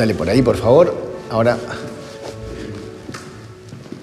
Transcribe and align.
Dale 0.00 0.14
por 0.14 0.30
ahí, 0.30 0.40
por 0.40 0.56
favor. 0.56 0.94
Ahora 1.28 1.58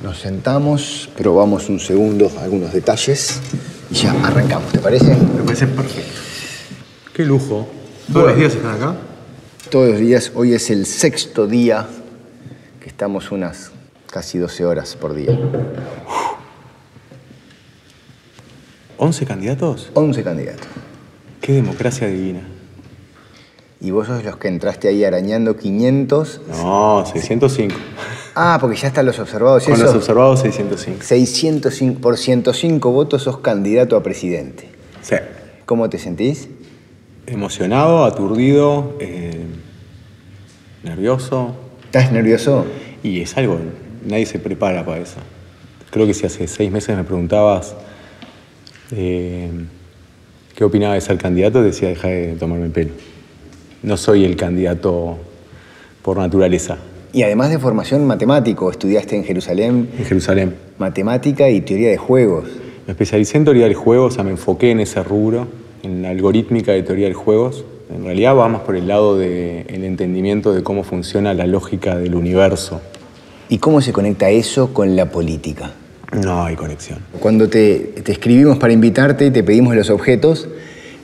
nos 0.03 0.19
sentamos, 0.19 1.09
probamos 1.17 1.69
un 1.69 1.79
segundo 1.79 2.31
algunos 2.39 2.71
detalles 2.71 3.41
y 3.89 3.95
ya 3.95 4.11
arrancamos, 4.23 4.71
¿te 4.71 4.77
parece? 4.77 5.15
Me 5.15 5.41
parece 5.41 5.65
perfecto. 5.65 6.21
Qué 7.15 7.25
lujo. 7.25 7.67
¿Todos 8.13 8.27
los 8.27 8.37
días 8.37 8.53
están 8.53 8.75
acá? 8.75 8.95
Todos 9.71 9.89
los 9.89 9.99
días, 9.99 10.31
hoy 10.35 10.53
es 10.53 10.69
el 10.69 10.85
sexto 10.85 11.47
día 11.47 11.87
que 12.79 12.89
estamos 12.89 13.31
unas 13.31 13.71
casi 14.05 14.37
12 14.37 14.65
horas 14.65 14.95
por 14.95 15.15
día. 15.15 15.35
¿11 18.99 19.25
candidatos? 19.25 19.89
11 19.95 20.23
candidatos. 20.23 20.67
Qué 21.41 21.53
democracia 21.53 22.07
divina. 22.07 22.56
Y 23.79 23.91
vos 23.91 24.07
sos 24.07 24.23
los 24.23 24.37
que 24.37 24.47
entraste 24.47 24.87
ahí 24.87 25.03
arañando 25.03 25.55
500. 25.55 26.41
No, 26.49 27.05
605. 27.05 27.75
Ah, 28.33 28.57
porque 28.59 28.75
ya 28.75 28.87
están 28.87 29.05
los 29.05 29.19
observados. 29.19 29.67
¿y 29.67 29.71
Con 29.71 29.79
los 29.79 29.93
observados, 29.93 30.41
605. 30.41 31.03
605, 31.03 32.01
por 32.01 32.17
105 32.17 32.91
votos 32.91 33.23
sos 33.23 33.39
candidato 33.39 33.95
a 33.95 34.03
presidente. 34.03 34.69
Sí. 35.01 35.15
¿Cómo 35.65 35.89
te 35.89 35.99
sentís? 35.99 36.49
Emocionado, 37.27 38.05
aturdido, 38.05 38.95
eh, 38.99 39.45
nervioso. 40.83 41.55
¿Estás 41.85 42.11
nervioso? 42.11 42.65
Y 43.03 43.21
es 43.21 43.37
algo, 43.37 43.59
nadie 44.05 44.25
se 44.25 44.39
prepara 44.39 44.85
para 44.85 45.01
eso. 45.01 45.17
Creo 45.91 46.07
que 46.07 46.13
si 46.13 46.25
hace 46.25 46.47
seis 46.47 46.71
meses 46.71 46.95
me 46.95 47.03
preguntabas 47.03 47.75
eh, 48.91 49.49
qué 50.55 50.63
opinaba 50.63 50.95
de 50.95 51.01
ser 51.01 51.17
candidato, 51.17 51.61
decía, 51.61 51.89
deja 51.89 52.07
de 52.07 52.35
tomarme 52.35 52.65
el 52.65 52.71
pelo. 52.71 52.91
No 53.83 53.97
soy 53.97 54.25
el 54.25 54.35
candidato 54.35 55.17
por 56.01 56.17
naturaleza 56.17 56.77
Y 57.13 57.23
además 57.23 57.49
de 57.49 57.59
formación 57.59 58.05
matemático, 58.05 58.71
estudiaste 58.71 59.15
en 59.15 59.23
Jerusalén 59.23 59.89
en 59.97 60.05
Jerusalén. 60.05 60.55
matemática 60.77 61.49
y 61.49 61.61
teoría 61.61 61.89
de 61.89 61.97
juegos. 61.97 62.45
Me 62.85 62.91
especialicé 62.91 63.37
en 63.37 63.43
teoría 63.43 63.65
del 63.65 63.75
juego, 63.75 64.05
o 64.05 64.11
sea, 64.11 64.23
me 64.23 64.31
enfoqué 64.31 64.71
en 64.71 64.79
ese 64.79 65.03
rubro, 65.03 65.47
en 65.83 66.01
la 66.01 66.09
algorítmica 66.09 66.71
de 66.71 66.83
teoría 66.83 67.07
de 67.07 67.13
juegos. 67.13 67.65
En 67.93 68.03
realidad 68.03 68.35
va 68.35 68.47
más 68.47 68.61
por 68.61 68.75
el 68.75 68.87
lado 68.87 69.17
del 69.17 69.83
entendimiento 69.83 70.53
de 70.53 70.63
cómo 70.63 70.83
funciona 70.83 71.33
la 71.33 71.47
lógica 71.47 71.97
del 71.97 72.15
universo. 72.15 72.81
¿Y 73.49 73.59
cómo 73.59 73.81
se 73.81 73.93
conecta 73.93 74.29
eso 74.29 74.73
con 74.73 74.95
la 74.95 75.09
política? 75.09 75.71
No 76.13 76.43
hay 76.43 76.55
conexión. 76.55 76.99
Cuando 77.19 77.49
te, 77.49 77.79
te 78.03 78.11
escribimos 78.11 78.57
para 78.57 78.73
invitarte 78.73 79.27
y 79.27 79.31
te 79.31 79.43
pedimos 79.43 79.75
los 79.75 79.89
objetos, 79.89 80.47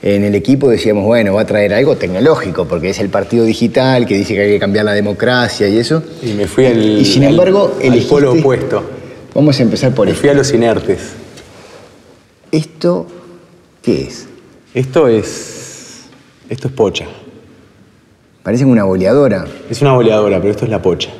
en 0.06 0.22
el 0.22 0.34
equipo 0.34 0.68
decíamos, 0.68 1.04
bueno, 1.04 1.32
va 1.32 1.40
a 1.40 1.46
traer 1.46 1.72
algo 1.72 1.96
tecnológico, 1.96 2.66
porque 2.68 2.90
es 2.90 2.98
el 2.98 3.08
partido 3.08 3.44
digital 3.46 4.04
que 4.04 4.14
dice 4.18 4.34
que 4.34 4.40
hay 4.42 4.50
que 4.50 4.58
cambiar 4.58 4.84
la 4.84 4.92
democracia 4.92 5.66
y 5.66 5.78
eso. 5.78 6.02
Y 6.22 6.34
me 6.34 6.46
fui 6.46 6.66
al, 6.66 6.78
Y 7.00 7.04
sin 7.06 7.22
embargo, 7.22 7.78
elegiste- 7.80 8.08
polo 8.10 8.32
opuesto. 8.34 8.82
Vamos 9.34 9.58
a 9.58 9.62
empezar 9.62 9.94
por 9.94 10.04
Me 10.06 10.12
esto. 10.12 10.20
fui 10.20 10.28
a 10.28 10.34
los 10.34 10.52
inertes. 10.52 11.14
¿Esto 12.52 13.06
qué 13.82 14.02
es? 14.02 14.28
Esto 14.74 15.08
es. 15.08 16.04
Esto 16.48 16.68
es 16.68 16.74
pocha. 16.74 17.06
Parece 18.42 18.64
una 18.66 18.84
boleadora. 18.84 19.46
Es 19.70 19.80
una 19.80 19.92
boleadora, 19.94 20.38
pero 20.38 20.50
esto 20.50 20.64
es 20.66 20.70
la 20.70 20.82
pocha. 20.82 21.10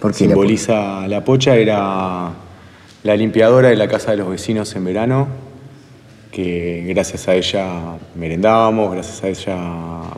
¿Por 0.00 0.12
qué 0.14 0.24
la 0.24 0.30
Simboliza. 0.30 1.06
La 1.08 1.22
pocha 1.24 1.54
era 1.56 2.30
la 3.02 3.16
limpiadora 3.16 3.68
de 3.68 3.76
la 3.76 3.86
casa 3.86 4.12
de 4.12 4.16
los 4.16 4.30
vecinos 4.30 4.74
en 4.74 4.84
verano, 4.86 5.28
que 6.30 6.84
gracias 6.88 7.28
a 7.28 7.34
ella 7.34 7.98
merendábamos, 8.14 8.92
gracias 8.92 9.24
a 9.24 9.28
ella 9.28 9.56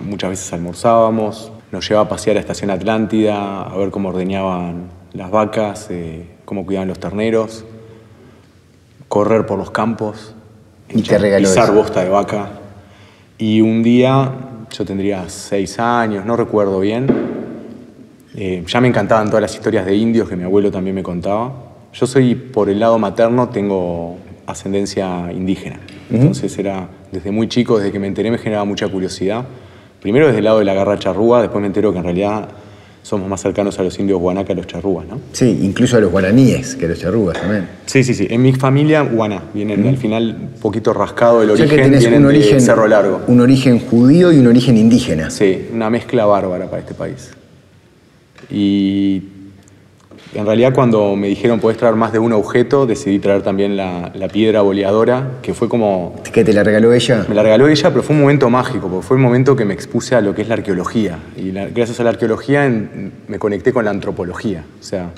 muchas 0.01 0.31
veces 0.31 0.53
almorzábamos. 0.53 1.53
Nos 1.71 1.89
llevaba 1.89 2.07
a 2.07 2.09
pasear 2.11 2.37
a 2.37 2.41
Estación 2.41 2.71
Atlántida, 2.71 3.63
a 3.63 3.77
ver 3.77 3.91
cómo 3.91 4.11
ordeñaban 4.11 4.91
las 5.15 5.31
vacas, 5.31 5.87
eh, 5.91 6.27
cómo 6.45 6.67
cuidaban 6.67 6.89
los 6.89 6.99
terneros, 6.99 7.65
correr 9.09 9.47
por 9.47 9.59
los 9.59 9.71
campos, 9.71 10.35
Y 10.89 11.03
te 11.03 11.17
regaló 11.17 11.49
pisar 11.49 11.65
eso. 11.65 11.75
bosta 11.75 12.03
de 12.03 12.11
vaca. 12.11 12.51
Y 13.39 13.63
un 13.63 13.83
día, 13.83 14.31
yo 14.71 14.85
tendría 14.85 15.29
seis 15.29 15.79
años, 15.79 16.27
no 16.27 16.37
recuerdo 16.37 16.81
bien, 16.81 17.07
eh, 18.35 18.63
ya 18.67 18.81
me 18.81 18.89
encantaban 18.89 19.29
todas 19.29 19.43
las 19.43 19.55
historias 19.55 19.87
de 19.87 19.95
indios 19.95 20.29
que 20.29 20.37
mi 20.37 20.45
abuelo 20.45 20.71
también 20.71 20.95
me 20.95 21.03
contaba. 21.03 21.53
Yo 21.95 22.07
soy, 22.07 22.35
por 22.35 22.69
el 22.69 22.81
lado 22.81 22.99
materno, 22.99 23.49
tengo 23.49 24.19
ascendencia 24.47 25.31
indígena. 25.33 25.81
Entonces 26.13 26.57
era, 26.59 26.89
desde 27.11 27.31
muy 27.31 27.49
chico, 27.49 27.79
desde 27.79 27.91
que 27.93 27.99
me 27.99 28.07
enteré, 28.07 28.31
me 28.31 28.39
generaba 28.39 28.65
mucha 28.65 28.89
curiosidad. 28.89 29.45
Primero 30.01 30.27
desde 30.27 30.39
el 30.39 30.45
lado 30.45 30.59
de 30.59 30.65
la 30.65 30.75
garra 30.75 30.99
charrúa, 30.99 31.41
después 31.41 31.61
me 31.61 31.69
entero 31.69 31.93
que 31.93 31.99
en 31.99 32.05
realidad 32.05 32.49
somos 33.03 33.29
más 33.29 33.41
cercanos 33.41 33.79
a 33.79 33.83
los 33.83 33.99
indios 33.99 34.21
guaná 34.21 34.45
que 34.45 34.53
a 34.53 34.55
los 34.55 34.67
charrúas, 34.67 35.07
¿no? 35.07 35.19
Sí, 35.33 35.59
incluso 35.63 35.97
a 35.97 36.01
los 36.01 36.11
guaraníes, 36.13 36.77
que 36.77 36.87
los 36.87 36.99
charrúas 36.99 37.41
también. 37.41 37.69
Sí, 37.87 38.05
sí, 38.05 38.15
sí. 38.15 38.27
En 38.31 38.43
mi 38.43 38.53
familia, 38.53 39.03
guaná. 39.03 39.43
Vienen 39.53 39.87
al 39.87 39.97
final 39.97 40.37
un 40.41 40.61
poquito 40.61 40.93
rascado 40.93 41.43
el 41.43 41.51
O 41.51 41.57
sea 41.57 41.65
origen, 41.65 41.79
que 41.79 41.85
tenés 41.85 42.01
vienen 42.01 42.25
un 42.25 42.33
de 42.33 42.39
origen, 42.39 42.61
Cerro 42.61 42.87
Largo. 42.87 43.23
un 43.27 43.41
origen 43.41 43.81
judío 43.81 44.31
y 44.33 44.39
un 44.39 44.47
origen 44.47 44.77
indígena. 44.77 45.31
Sí, 45.31 45.69
una 45.73 45.91
mezcla 45.91 46.27
bárbara 46.27 46.67
para 46.67 46.81
este 46.81 46.95
país. 46.95 47.31
Y 48.51 49.23
en 50.35 50.47
realidad 50.47 50.73
cuando 50.75 51.15
me 51.17 51.29
dijeron 51.29 51.61
podés 51.61 51.77
traer 51.79 51.95
más 51.95 52.13
de 52.13 52.19
un 52.19 52.33
objeto, 52.33 52.87
decidí 52.87 53.19
traer 53.19 53.43
también 53.43 53.77
la, 53.77 54.11
la 54.15 54.29
piedra 54.29 54.63
boleadora, 54.63 55.33
que 55.43 55.53
fue 55.55 55.69
como... 55.69 56.15
¿Que 56.33 56.43
te 56.45 56.53
la 56.53 56.63
regaló 56.65 56.93
ella? 56.93 57.27
Me 57.29 57.35
la 57.35 57.43
regaló 57.43 57.69
ella, 57.69 57.91
pero 57.91 58.03
fue 58.03 58.15
un 58.17 58.23
momento 58.23 58.49
mágico, 58.51 58.89
porque 58.89 59.07
fue 59.07 59.17
el 59.17 59.23
momento 59.23 59.55
que 59.57 59.65
me 59.65 59.75
expuse 59.75 60.15
a 60.15 60.21
lo 60.21 60.35
que 60.35 60.43
es 60.43 60.49
la 60.49 60.55
arqueología. 60.55 61.19
Y 61.37 61.53
la- 61.53 61.67
gracias 61.69 62.01
a 62.01 62.05
la 62.05 62.11
arqueología 62.11 62.65
en- 62.67 63.13
me 63.29 63.39
conecté 63.39 63.73
con 63.73 63.85
la 63.85 63.91
antropología. 63.91 64.65
O 64.81 64.83
sea, 64.83 65.11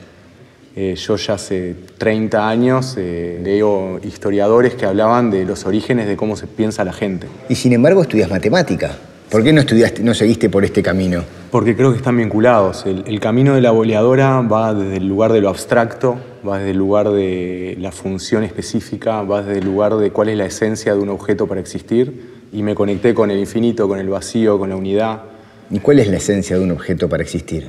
eh, 0.76 0.96
yo 0.96 1.14
ya 1.16 1.34
hace 1.34 1.76
30 1.98 2.48
años 2.48 2.96
eh, 2.98 3.40
leo 3.44 4.00
historiadores 4.02 4.74
que 4.74 4.86
hablaban 4.86 5.30
de 5.30 5.44
los 5.44 5.66
orígenes 5.66 6.08
de 6.08 6.16
cómo 6.16 6.34
se 6.34 6.48
piensa 6.48 6.82
la 6.84 6.92
gente. 6.92 7.28
Y 7.48 7.54
sin 7.54 7.72
embargo 7.72 8.02
estudias 8.02 8.28
matemática. 8.28 8.96
¿Por 9.30 9.42
qué 9.42 9.52
no 9.52 9.60
estudiaste, 9.60 10.02
no 10.02 10.14
seguiste 10.14 10.48
por 10.48 10.64
este 10.64 10.82
camino? 10.82 11.24
Porque 11.50 11.74
creo 11.74 11.90
que 11.90 11.96
están 11.96 12.16
vinculados. 12.16 12.86
El, 12.86 13.04
el 13.06 13.20
camino 13.20 13.54
de 13.54 13.60
la 13.60 13.72
boleadora 13.72 14.40
va 14.42 14.74
desde 14.74 14.98
el 14.98 15.08
lugar 15.08 15.32
de 15.32 15.40
lo 15.40 15.48
abstracto, 15.48 16.18
va 16.46 16.58
desde 16.58 16.70
el 16.70 16.76
lugar 16.76 17.10
de 17.10 17.76
la 17.80 17.90
función 17.90 18.44
específica, 18.44 19.22
va 19.22 19.42
desde 19.42 19.58
el 19.58 19.64
lugar 19.64 19.96
de 19.96 20.10
cuál 20.10 20.28
es 20.28 20.38
la 20.38 20.44
esencia 20.44 20.94
de 20.94 21.00
un 21.00 21.08
objeto 21.08 21.46
para 21.46 21.60
existir. 21.60 22.44
Y 22.52 22.62
me 22.62 22.74
conecté 22.74 23.14
con 23.14 23.30
el 23.30 23.38
infinito, 23.38 23.88
con 23.88 23.98
el 23.98 24.08
vacío, 24.08 24.58
con 24.58 24.68
la 24.68 24.76
unidad. 24.76 25.22
¿Y 25.70 25.80
cuál 25.80 25.98
es 25.98 26.08
la 26.08 26.18
esencia 26.18 26.56
de 26.56 26.62
un 26.62 26.70
objeto 26.70 27.08
para 27.08 27.22
existir? 27.22 27.68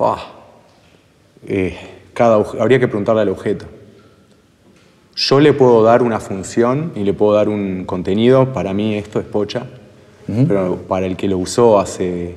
Ah, 0.00 0.32
eh, 1.46 1.76
cada, 2.12 2.36
habría 2.58 2.80
que 2.80 2.88
preguntarle 2.88 3.22
al 3.22 3.28
objeto. 3.28 3.66
Yo 5.14 5.38
le 5.38 5.52
puedo 5.52 5.84
dar 5.84 6.02
una 6.02 6.18
función 6.18 6.92
y 6.96 7.04
le 7.04 7.12
puedo 7.12 7.34
dar 7.34 7.48
un 7.48 7.84
contenido. 7.84 8.52
Para 8.52 8.74
mí 8.74 8.96
esto 8.96 9.20
es 9.20 9.26
pocha. 9.26 9.66
Pero 10.26 10.76
para 10.88 11.06
el 11.06 11.16
que 11.16 11.28
lo 11.28 11.38
usó 11.38 11.78
hace, 11.78 12.34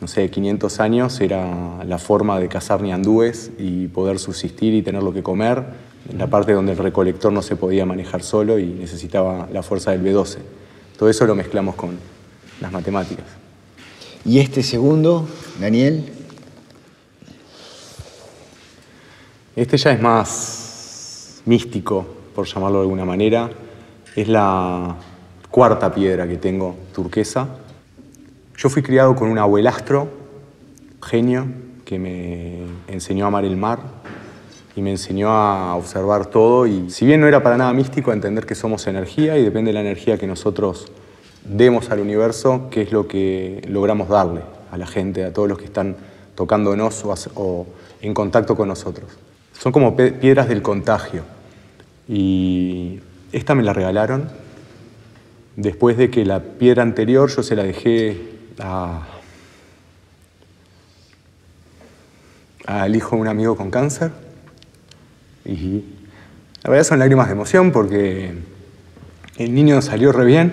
no 0.00 0.08
sé, 0.08 0.28
500 0.28 0.80
años 0.80 1.20
era 1.20 1.84
la 1.84 1.98
forma 1.98 2.40
de 2.40 2.48
cazar 2.48 2.82
ñandúes 2.82 3.52
y 3.58 3.86
poder 3.88 4.18
subsistir 4.18 4.74
y 4.74 4.82
tener 4.82 5.02
lo 5.02 5.12
que 5.12 5.22
comer. 5.22 5.64
En 6.10 6.18
la 6.18 6.26
parte 6.26 6.52
donde 6.52 6.72
el 6.72 6.78
recolector 6.78 7.32
no 7.32 7.42
se 7.42 7.54
podía 7.54 7.86
manejar 7.86 8.24
solo 8.24 8.58
y 8.58 8.66
necesitaba 8.66 9.48
la 9.52 9.62
fuerza 9.62 9.92
del 9.92 10.02
B12. 10.02 10.38
Todo 10.98 11.08
eso 11.08 11.26
lo 11.26 11.36
mezclamos 11.36 11.76
con 11.76 11.96
las 12.60 12.72
matemáticas. 12.72 13.26
¿Y 14.24 14.40
este 14.40 14.62
segundo, 14.62 15.28
Daniel? 15.60 16.04
Este 19.54 19.76
ya 19.76 19.92
es 19.92 20.00
más 20.00 21.42
místico, 21.44 22.06
por 22.34 22.46
llamarlo 22.46 22.78
de 22.78 22.82
alguna 22.82 23.04
manera. 23.04 23.50
Es 24.16 24.26
la 24.26 24.96
cuarta 25.52 25.94
piedra 25.94 26.26
que 26.26 26.38
tengo, 26.38 26.74
turquesa. 26.94 27.46
Yo 28.56 28.70
fui 28.70 28.82
criado 28.82 29.14
con 29.14 29.28
un 29.28 29.38
abuelastro, 29.38 30.08
genio, 31.02 31.46
que 31.84 31.98
me 31.98 32.62
enseñó 32.88 33.26
a 33.26 33.28
amar 33.28 33.44
el 33.44 33.56
mar 33.56 33.80
y 34.74 34.80
me 34.80 34.90
enseñó 34.90 35.28
a 35.28 35.76
observar 35.76 36.26
todo. 36.26 36.66
Y 36.66 36.88
si 36.90 37.04
bien 37.04 37.20
no 37.20 37.28
era 37.28 37.42
para 37.42 37.58
nada 37.58 37.72
místico, 37.74 38.10
a 38.10 38.14
entender 38.14 38.46
que 38.46 38.54
somos 38.54 38.86
energía 38.86 39.36
y 39.36 39.44
depende 39.44 39.68
de 39.68 39.74
la 39.74 39.80
energía 39.82 40.16
que 40.16 40.26
nosotros 40.26 40.90
demos 41.44 41.90
al 41.90 42.00
universo, 42.00 42.68
qué 42.70 42.80
es 42.80 42.90
lo 42.90 43.06
que 43.06 43.62
logramos 43.68 44.08
darle 44.08 44.40
a 44.70 44.78
la 44.78 44.86
gente, 44.86 45.22
a 45.22 45.34
todos 45.34 45.50
los 45.50 45.58
que 45.58 45.66
están 45.66 45.96
tocándonos 46.34 47.04
o, 47.04 47.14
o 47.34 47.66
en 48.00 48.14
contacto 48.14 48.56
con 48.56 48.68
nosotros. 48.68 49.10
Son 49.52 49.70
como 49.70 49.94
piedras 49.94 50.48
del 50.48 50.62
contagio. 50.62 51.24
Y 52.08 53.00
esta 53.32 53.54
me 53.54 53.62
la 53.62 53.74
regalaron 53.74 54.41
después 55.56 55.96
de 55.96 56.10
que 56.10 56.24
la 56.24 56.40
piedra 56.40 56.82
anterior 56.82 57.30
yo 57.30 57.42
se 57.42 57.56
la 57.56 57.62
dejé 57.62 58.20
al 62.66 62.96
hijo 62.96 63.16
de 63.16 63.22
un 63.22 63.28
amigo 63.28 63.56
con 63.56 63.70
cáncer. 63.70 64.10
Y 65.44 65.84
la 66.62 66.70
verdad 66.70 66.84
son 66.84 66.98
lágrimas 66.98 67.26
de 67.26 67.32
emoción 67.32 67.72
porque 67.72 68.32
el 69.38 69.54
niño 69.54 69.82
salió 69.82 70.12
re 70.12 70.24
bien 70.24 70.52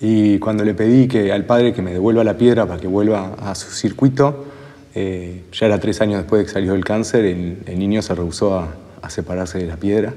y 0.00 0.38
cuando 0.38 0.64
le 0.64 0.74
pedí 0.74 1.08
que, 1.08 1.32
al 1.32 1.44
padre 1.44 1.72
que 1.72 1.82
me 1.82 1.92
devuelva 1.92 2.24
la 2.24 2.36
piedra 2.36 2.66
para 2.66 2.80
que 2.80 2.86
vuelva 2.86 3.34
a 3.34 3.54
su 3.54 3.70
circuito, 3.70 4.46
Eh, 4.94 5.44
ya 5.52 5.66
era 5.66 5.78
tres 5.78 6.00
años 6.00 6.18
después 6.18 6.40
de 6.40 6.46
que 6.46 6.52
salió 6.52 6.74
el 6.74 6.82
cáncer, 6.82 7.24
el, 7.24 7.58
el 7.66 7.78
niño 7.78 8.02
se 8.02 8.14
rehusó 8.16 8.58
a, 8.58 8.74
a 9.00 9.10
separarse 9.10 9.58
de 9.58 9.66
la 9.66 9.76
piedra. 9.76 10.14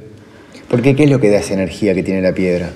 ¿Por 0.70 0.82
qué? 0.82 0.96
¿Qué 0.96 1.04
es 1.04 1.12
lo 1.12 1.20
que 1.20 1.30
da 1.30 1.38
esa 1.38 1.54
energía 1.54 1.94
que 1.94 2.02
tiene 2.02 2.22
la 2.22 2.34
piedra? 2.34 2.72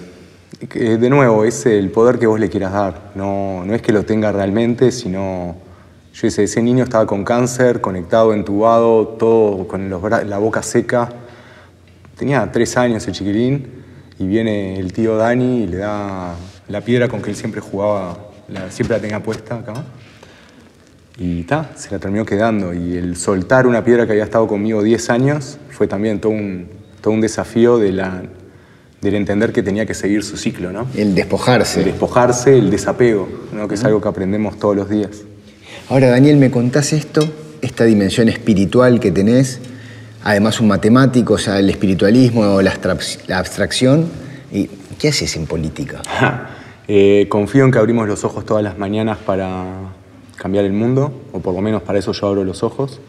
De 0.59 1.09
nuevo, 1.09 1.43
es 1.43 1.65
el 1.65 1.91
poder 1.91 2.17
que 2.17 2.27
vos 2.27 2.39
le 2.39 2.49
quieras 2.49 2.71
dar. 2.71 3.11
No, 3.15 3.65
no 3.65 3.73
es 3.73 3.81
que 3.81 3.91
lo 3.91 4.03
tenga 4.05 4.31
realmente, 4.31 4.91
sino. 4.91 5.57
Yo 6.13 6.31
sé, 6.31 6.43
ese 6.43 6.61
niño 6.61 6.85
estaba 6.85 7.05
con 7.05 7.25
cáncer, 7.25 7.81
conectado, 7.81 8.33
entubado, 8.33 9.05
todo 9.19 9.67
con 9.67 9.89
los 9.89 10.01
la 10.25 10.37
boca 10.37 10.63
seca. 10.63 11.09
Tenía 12.17 12.49
tres 12.53 12.77
años 12.77 13.05
el 13.05 13.13
chiquilín 13.13 13.67
y 14.17 14.25
viene 14.25 14.79
el 14.79 14.93
tío 14.93 15.17
Dani 15.17 15.63
y 15.63 15.67
le 15.67 15.77
da 15.77 16.35
la 16.69 16.81
piedra 16.81 17.09
con 17.09 17.21
que 17.21 17.31
él 17.31 17.35
siempre 17.35 17.59
jugaba, 17.59 18.17
siempre 18.69 18.95
la 18.95 19.01
tenía 19.01 19.21
puesta 19.21 19.55
acá. 19.55 19.73
Y 21.17 21.43
ta, 21.43 21.71
se 21.75 21.91
la 21.91 21.99
terminó 21.99 22.25
quedando. 22.25 22.73
Y 22.73 22.95
el 22.95 23.17
soltar 23.17 23.67
una 23.67 23.83
piedra 23.83 24.05
que 24.05 24.13
había 24.13 24.23
estado 24.23 24.47
conmigo 24.47 24.83
10 24.83 25.09
años 25.09 25.57
fue 25.69 25.87
también 25.87 26.21
todo 26.21 26.31
un, 26.31 26.69
todo 27.01 27.13
un 27.13 27.19
desafío 27.19 27.77
de 27.77 27.91
la, 27.91 28.23
del 29.05 29.15
entender 29.15 29.53
que 29.53 29.63
tenía 29.63 29.85
que 29.85 29.93
seguir 29.93 30.23
su 30.23 30.35
ciclo, 30.35 30.71
¿no? 30.71 30.87
El 30.95 31.15
despojarse. 31.15 31.79
El 31.79 31.85
despojarse, 31.85 32.57
el 32.57 32.69
desapego, 32.69 33.29
¿no? 33.53 33.67
que 33.67 33.75
es 33.75 33.83
algo 33.83 34.01
que 34.01 34.09
aprendemos 34.09 34.59
todos 34.59 34.75
los 34.75 34.89
días. 34.89 35.21
Ahora, 35.89 36.09
Daniel, 36.09 36.37
¿me 36.37 36.51
contás 36.51 36.91
esto? 36.91 37.21
Esta 37.61 37.85
dimensión 37.85 38.27
espiritual 38.27 38.99
que 38.99 39.11
tenés, 39.11 39.59
además 40.23 40.59
un 40.59 40.67
matemático, 40.67 41.35
o 41.35 41.37
sea, 41.37 41.59
el 41.59 41.69
espiritualismo, 41.69 42.61
la, 42.61 42.73
la 43.27 43.37
abstracción. 43.37 44.07
¿Y 44.51 44.69
qué 44.99 45.09
haces 45.09 45.35
en 45.37 45.45
política? 45.45 46.01
Eh, 46.87 47.25
confío 47.29 47.65
en 47.65 47.71
que 47.71 47.79
abrimos 47.79 48.07
los 48.07 48.23
ojos 48.25 48.45
todas 48.45 48.63
las 48.63 48.77
mañanas 48.77 49.17
para 49.17 49.65
cambiar 50.35 50.65
el 50.65 50.73
mundo, 50.73 51.19
o 51.33 51.39
por 51.39 51.55
lo 51.55 51.61
menos 51.61 51.81
para 51.81 51.97
eso 51.97 52.11
yo 52.11 52.27
abro 52.27 52.43
los 52.43 52.61
ojos. 52.61 53.01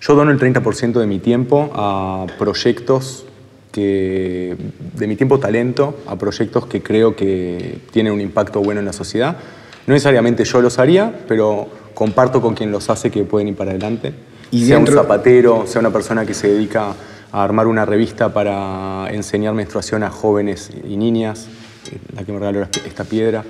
Yo 0.00 0.16
dono 0.16 0.32
el 0.32 0.40
30% 0.40 0.98
de 0.98 1.06
mi 1.06 1.20
tiempo 1.20 1.70
a 1.72 2.26
proyectos 2.36 3.26
que, 3.80 4.56
de 4.94 5.06
mi 5.06 5.16
tiempo 5.16 5.38
talento, 5.38 5.98
a 6.06 6.16
proyectos 6.16 6.64
que 6.66 6.82
creo 6.82 7.14
que 7.14 7.78
tienen 7.92 8.14
un 8.14 8.22
impacto 8.22 8.60
bueno 8.62 8.80
en 8.80 8.86
la 8.86 8.94
sociedad. 8.94 9.36
No 9.86 9.92
necesariamente 9.92 10.44
yo 10.44 10.62
los 10.62 10.78
haría, 10.78 11.12
pero 11.28 11.68
comparto 11.92 12.40
con 12.40 12.54
quien 12.54 12.70
los 12.72 12.88
hace 12.88 13.10
que 13.10 13.24
pueden 13.24 13.48
ir 13.48 13.54
para 13.54 13.72
adelante. 13.72 14.14
Y 14.50 14.64
sea 14.64 14.76
dentro- 14.76 14.94
un 14.94 15.02
zapatero, 15.02 15.66
sea 15.66 15.80
una 15.80 15.92
persona 15.92 16.24
que 16.24 16.32
se 16.32 16.48
dedica 16.48 16.94
a 17.30 17.44
armar 17.44 17.66
una 17.66 17.84
revista 17.84 18.32
para 18.32 19.08
enseñar 19.10 19.52
menstruación 19.52 20.02
a 20.02 20.10
jóvenes 20.10 20.70
y 20.88 20.96
niñas, 20.96 21.46
eh, 21.92 21.98
la 22.16 22.24
que 22.24 22.32
me 22.32 22.38
regaló 22.38 22.62
esta 22.86 23.04
piedra, 23.04 23.44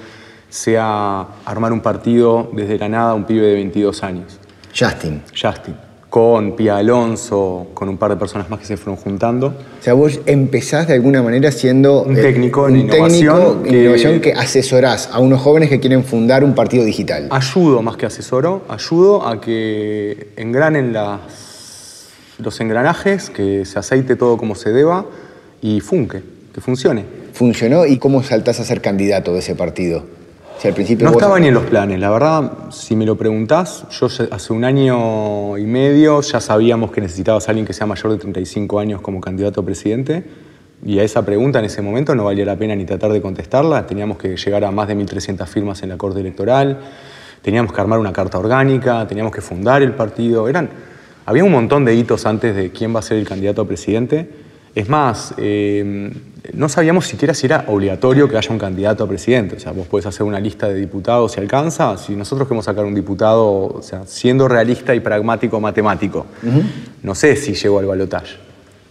sea 0.48 1.26
armar 1.44 1.72
un 1.72 1.80
partido 1.82 2.50
desde 2.52 2.78
la 2.78 2.88
nada 2.88 3.10
a 3.12 3.14
un 3.14 3.24
pibe 3.26 3.46
de 3.46 3.54
22 3.54 4.02
años. 4.02 4.38
Justin. 4.76 5.22
Justin, 5.30 5.76
con 6.16 6.56
Pia 6.56 6.78
Alonso, 6.78 7.66
con 7.74 7.90
un 7.90 7.98
par 7.98 8.08
de 8.08 8.16
personas 8.16 8.48
más 8.48 8.58
que 8.58 8.64
se 8.64 8.78
fueron 8.78 8.96
juntando. 8.96 9.48
O 9.48 9.82
sea, 9.82 9.92
vos 9.92 10.18
empezás 10.24 10.88
de 10.88 10.94
alguna 10.94 11.22
manera 11.22 11.52
siendo 11.52 12.04
Un 12.04 12.16
eh, 12.16 12.22
técnico 12.22 12.66
en 12.70 12.76
innovación 12.76 13.36
técnico 13.36 13.56
en 13.66 13.70
que- 13.70 13.82
innovación 13.82 14.20
que 14.22 14.32
asesorás 14.32 15.10
a 15.12 15.18
unos 15.18 15.42
jóvenes 15.42 15.68
que 15.68 15.78
quieren 15.78 16.04
fundar 16.04 16.42
un 16.42 16.54
partido 16.54 16.86
digital. 16.86 17.28
Ayudo 17.30 17.82
más 17.82 17.98
que 17.98 18.06
asesoro, 18.06 18.62
ayudo 18.70 19.28
a 19.28 19.42
que 19.42 20.28
engranen 20.38 20.94
las, 20.94 22.06
los 22.38 22.58
engranajes, 22.62 23.28
que 23.28 23.66
se 23.66 23.78
aceite 23.78 24.16
todo 24.16 24.38
como 24.38 24.54
se 24.54 24.72
deba 24.72 25.04
y 25.60 25.80
funque, 25.80 26.22
que 26.54 26.62
funcione. 26.62 27.04
¿Funcionó? 27.34 27.84
¿Y 27.84 27.98
cómo 27.98 28.22
saltás 28.22 28.58
a 28.58 28.64
ser 28.64 28.80
candidato 28.80 29.34
de 29.34 29.40
ese 29.40 29.54
partido? 29.54 30.04
Al 30.64 30.74
principio 30.74 31.04
No 31.04 31.12
vos- 31.12 31.22
estaba 31.22 31.38
ni 31.38 31.46
en 31.48 31.54
los 31.54 31.64
planes, 31.64 32.00
la 32.00 32.10
verdad, 32.10 32.52
si 32.70 32.96
me 32.96 33.06
lo 33.06 33.14
preguntás, 33.16 33.84
yo 33.90 34.06
hace 34.06 34.52
un 34.52 34.64
año 34.64 35.56
y 35.58 35.64
medio 35.64 36.20
ya 36.22 36.40
sabíamos 36.40 36.90
que 36.90 37.00
necesitabas 37.00 37.46
a 37.46 37.52
alguien 37.52 37.64
que 37.66 37.72
sea 37.72 37.86
mayor 37.86 38.10
de 38.12 38.18
35 38.18 38.80
años 38.80 39.00
como 39.00 39.20
candidato 39.20 39.60
a 39.60 39.64
presidente 39.64 40.24
y 40.84 40.98
a 40.98 41.04
esa 41.04 41.24
pregunta 41.24 41.60
en 41.60 41.66
ese 41.66 41.82
momento 41.82 42.14
no 42.16 42.24
valía 42.24 42.44
la 42.44 42.56
pena 42.56 42.74
ni 42.74 42.84
tratar 42.84 43.12
de 43.12 43.22
contestarla, 43.22 43.86
teníamos 43.86 44.18
que 44.18 44.36
llegar 44.36 44.64
a 44.64 44.70
más 44.72 44.88
de 44.88 44.96
1.300 44.96 45.46
firmas 45.46 45.82
en 45.84 45.90
la 45.90 45.96
Corte 45.98 46.18
Electoral, 46.20 46.78
teníamos 47.42 47.72
que 47.72 47.80
armar 47.80 48.00
una 48.00 48.12
carta 48.12 48.38
orgánica, 48.38 49.06
teníamos 49.06 49.32
que 49.32 49.40
fundar 49.42 49.82
el 49.82 49.92
partido, 49.92 50.48
eran, 50.48 50.68
había 51.26 51.44
un 51.44 51.52
montón 51.52 51.84
de 51.84 51.94
hitos 51.94 52.26
antes 52.26 52.56
de 52.56 52.70
quién 52.72 52.92
va 52.94 52.98
a 52.98 53.02
ser 53.02 53.18
el 53.18 53.26
candidato 53.28 53.62
a 53.62 53.68
presidente. 53.68 54.28
Es 54.74 54.88
más, 54.90 55.32
eh, 55.38 56.12
no 56.54 56.68
sabíamos 56.68 57.06
siquiera 57.06 57.34
si 57.34 57.46
era 57.46 57.64
obligatorio 57.68 58.28
que 58.28 58.36
haya 58.36 58.50
un 58.50 58.58
candidato 58.58 59.04
a 59.04 59.08
presidente. 59.08 59.56
O 59.56 59.60
sea, 59.60 59.72
vos 59.72 59.86
podés 59.86 60.06
hacer 60.06 60.22
una 60.24 60.40
lista 60.40 60.68
de 60.68 60.74
diputados 60.74 61.32
si 61.32 61.40
alcanza. 61.40 61.96
Si 61.96 62.14
nosotros 62.16 62.46
queremos 62.48 62.64
sacar 62.64 62.84
un 62.84 62.94
diputado, 62.94 63.66
o 63.66 63.82
sea, 63.82 64.02
siendo 64.06 64.48
realista 64.48 64.94
y 64.94 65.00
pragmático 65.00 65.60
matemático, 65.60 66.26
no 67.02 67.14
sé 67.14 67.36
si 67.36 67.54
llego 67.54 67.78
al 67.78 67.86
balotaje. 67.86 68.36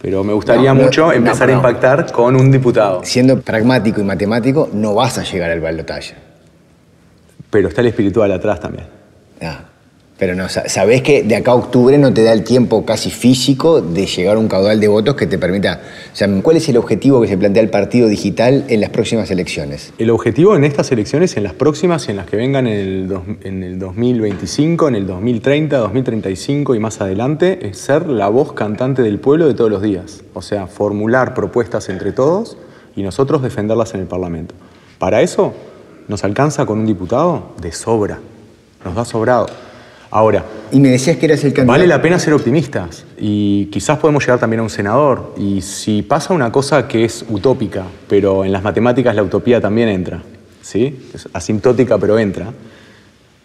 Pero 0.00 0.22
me 0.22 0.32
gustaría 0.32 0.72
no, 0.74 0.82
mucho 0.82 1.06
no, 1.06 1.12
empezar 1.12 1.48
no. 1.48 1.54
a 1.54 1.56
impactar 1.56 2.12
con 2.12 2.36
un 2.36 2.50
diputado. 2.50 3.00
Siendo 3.04 3.40
pragmático 3.40 4.00
y 4.00 4.04
matemático, 4.04 4.68
no 4.72 4.94
vas 4.94 5.18
a 5.18 5.24
llegar 5.24 5.50
al 5.50 5.60
balotaje. 5.60 6.14
Pero 7.50 7.68
está 7.68 7.80
el 7.80 7.88
espiritual 7.88 8.30
atrás 8.32 8.60
también. 8.60 8.86
Ah, 9.40 9.64
pero 10.18 10.34
no, 10.34 10.48
sa- 10.48 10.66
sabés 10.68 11.02
que 11.02 11.22
de 11.22 11.36
acá 11.36 11.50
a 11.50 11.54
octubre 11.56 11.98
no 11.98 12.12
te 12.14 12.22
da 12.24 12.32
el 12.32 12.42
tiempo 12.42 12.86
casi 12.86 13.10
físico 13.10 13.82
de 13.82 14.06
llegar 14.06 14.36
a 14.36 14.38
un 14.38 14.48
caudal 14.48 14.80
de 14.80 14.88
votos 14.88 15.14
que 15.14 15.26
te 15.26 15.36
permita. 15.38 15.80
O 16.12 16.16
sea, 16.16 16.26
¿cuál 16.42 16.56
es 16.56 16.66
el 16.70 16.78
objetivo 16.78 17.20
que 17.20 17.28
se 17.28 17.36
plantea 17.36 17.62
el 17.62 17.68
partido 17.68 18.08
digital 18.08 18.64
en 18.68 18.80
las 18.80 18.88
próximas 18.90 19.30
elecciones? 19.30 19.92
El 19.98 20.08
objetivo 20.10 20.56
en 20.56 20.64
estas 20.64 20.90
elecciones, 20.90 21.36
en 21.36 21.42
las 21.42 21.52
próximas 21.52 22.08
y 22.08 22.12
en 22.12 22.16
las 22.16 22.26
que 22.26 22.36
vengan 22.38 22.66
en 22.66 22.78
el, 22.78 23.18
en 23.44 23.62
el 23.62 23.78
2025, 23.78 24.88
en 24.88 24.94
el 24.94 25.06
2030, 25.06 25.76
2035 25.76 26.74
y 26.74 26.78
más 26.80 27.00
adelante, 27.02 27.66
es 27.68 27.76
ser 27.76 28.06
la 28.08 28.28
voz 28.28 28.54
cantante 28.54 29.02
del 29.02 29.18
pueblo 29.18 29.46
de 29.46 29.52
todos 29.54 29.70
los 29.70 29.82
días. 29.82 30.22
O 30.32 30.40
sea, 30.40 30.66
formular 30.66 31.34
propuestas 31.34 31.88
entre 31.90 32.12
todos 32.12 32.56
y 32.96 33.02
nosotros 33.02 33.42
defenderlas 33.42 33.92
en 33.92 34.00
el 34.00 34.06
Parlamento. 34.06 34.54
Para 34.98 35.20
eso 35.20 35.52
nos 36.08 36.24
alcanza 36.24 36.64
con 36.64 36.78
un 36.78 36.86
diputado 36.86 37.48
de 37.60 37.70
sobra. 37.72 38.18
Nos 38.82 38.94
da 38.94 39.04
sobrado. 39.04 39.46
Ahora, 40.10 40.44
Y 40.72 40.80
me 40.80 40.88
decías 40.88 41.16
que 41.16 41.26
eras 41.26 41.42
el 41.44 41.52
candidato. 41.52 41.72
Vale 41.72 41.86
la 41.86 42.00
pena 42.00 42.18
ser 42.18 42.32
optimistas 42.32 43.04
y 43.18 43.66
quizás 43.66 43.98
podemos 43.98 44.24
llegar 44.24 44.38
también 44.38 44.60
a 44.60 44.62
un 44.62 44.70
senador. 44.70 45.34
Y 45.36 45.60
si 45.62 46.02
pasa 46.02 46.32
una 46.32 46.50
cosa 46.52 46.86
que 46.88 47.04
es 47.04 47.24
utópica, 47.28 47.84
pero 48.08 48.44
en 48.44 48.52
las 48.52 48.62
matemáticas 48.62 49.14
la 49.14 49.22
utopía 49.22 49.60
también 49.60 49.88
entra, 49.88 50.22
¿sí? 50.62 51.08
Es 51.14 51.28
asintótica 51.32 51.98
pero 51.98 52.18
entra. 52.18 52.52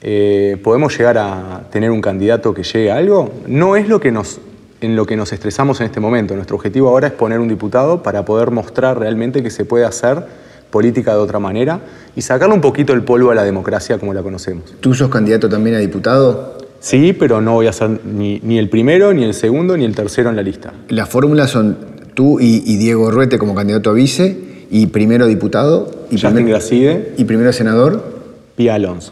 eh, 0.02 0.58
podemos 0.64 0.98
llegar 0.98 1.18
a 1.18 1.64
tener 1.72 1.92
un 1.92 2.02
candidato 2.02 2.54
que 2.54 2.64
llegue 2.64 2.92
a 2.92 2.98
algo. 2.98 3.32
No 3.48 3.76
es 3.76 3.88
lo 3.88 4.00
que 4.00 4.12
nos, 4.12 4.40
en 4.82 4.96
lo 4.96 5.06
que 5.06 5.16
nos 5.16 5.32
estresamos 5.34 5.80
en 5.82 5.86
este 5.88 6.00
momento. 6.00 6.36
Nuestro 6.36 6.56
objetivo 6.56 6.90
ahora 6.90 7.08
es 7.08 7.14
poner 7.14 7.40
un 7.40 7.48
diputado 7.48 8.02
para 8.02 8.26
poder 8.26 8.50
mostrar 8.52 8.98
realmente 9.00 9.44
que 9.44 9.50
se 9.52 9.66
puede 9.66 9.86
hacer 9.86 10.26
política 10.72 11.12
de 11.14 11.20
otra 11.20 11.40
manera 11.40 11.82
y 12.16 12.22
sacarle 12.22 12.56
un 12.56 12.62
poquito 12.62 12.94
el 12.94 13.04
polvo 13.04 13.30
a 13.32 13.36
la 13.36 13.44
democracia 13.44 13.98
como 14.00 14.14
la 14.14 14.24
conocemos. 14.24 14.74
¿Tú 14.80 14.94
sos 14.96 15.10
candidato 15.10 15.48
también 15.50 15.76
a 15.76 15.80
diputado? 15.80 16.58
Sí, 16.80 17.14
pero 17.14 17.42
no 17.42 17.54
voy 17.54 17.68
a 17.68 17.74
ser 17.74 18.00
ni, 18.06 18.40
ni 18.44 18.58
el 18.58 18.68
primero, 18.70 19.14
ni 19.14 19.24
el 19.24 19.36
segundo, 19.36 19.78
ni 19.78 19.86
el 19.86 19.94
tercero 19.94 20.30
en 20.32 20.36
la 20.36 20.42
lista. 20.42 20.74
Las 20.90 21.08
fórmulas 21.10 21.52
son 21.52 21.78
tú 22.16 22.40
y, 22.40 22.64
y 22.66 22.78
Diego 22.78 23.12
Ruete 23.12 23.38
como 23.38 23.54
candidato 23.54 23.92
a 23.92 23.94
vice, 23.94 24.36
y 24.72 24.88
primero 24.88 25.28
diputado, 25.28 25.92
y, 26.10 26.14
Justin 26.16 26.34
primer- 26.34 26.50
Gracide, 26.54 27.14
y 27.18 27.26
primero 27.26 27.54
senador. 27.54 28.04
Pía 28.56 28.74
Alonso. 28.76 29.12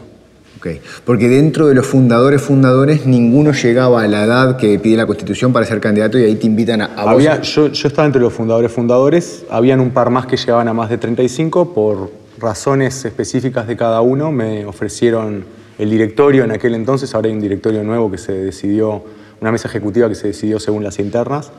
Ok. 0.60 0.68
Porque 1.06 1.28
dentro 1.28 1.68
de 1.68 1.74
los 1.74 1.86
fundadores, 1.86 2.42
fundadores, 2.42 3.06
ninguno 3.06 3.52
llegaba 3.52 4.02
a 4.02 4.06
la 4.06 4.24
edad 4.24 4.56
que 4.58 4.78
pide 4.78 4.98
la 4.98 5.06
Constitución 5.06 5.54
para 5.54 5.64
ser 5.64 5.80
candidato 5.80 6.18
y 6.18 6.24
ahí 6.24 6.34
te 6.36 6.46
invitan 6.46 6.82
a, 6.82 6.84
a 6.84 7.04
vos. 7.04 7.14
Había, 7.14 7.40
yo, 7.40 7.68
yo 7.68 7.88
estaba 7.88 8.04
entre 8.04 8.20
los 8.20 8.32
fundadores 8.32 8.70
fundadores, 8.70 9.44
habían 9.48 9.80
un 9.80 9.90
par 9.90 10.10
más 10.10 10.26
que 10.26 10.36
llegaban 10.36 10.68
a 10.68 10.74
más 10.74 10.90
de 10.90 10.98
35, 10.98 11.72
por 11.72 12.10
razones 12.38 13.04
específicas 13.06 13.66
de 13.66 13.76
cada 13.76 14.02
uno 14.02 14.30
me 14.32 14.66
ofrecieron 14.66 15.44
el 15.78 15.90
directorio 15.90 16.44
en 16.44 16.52
aquel 16.52 16.74
entonces, 16.74 17.14
ahora 17.14 17.28
hay 17.28 17.34
un 17.34 17.40
directorio 17.40 17.82
nuevo 17.82 18.10
que 18.10 18.18
se 18.18 18.32
decidió, 18.32 19.02
una 19.40 19.50
mesa 19.50 19.68
ejecutiva 19.68 20.10
que 20.10 20.14
se 20.14 20.28
decidió 20.28 20.60
según 20.60 20.84
las 20.84 20.98
internas, 20.98 21.50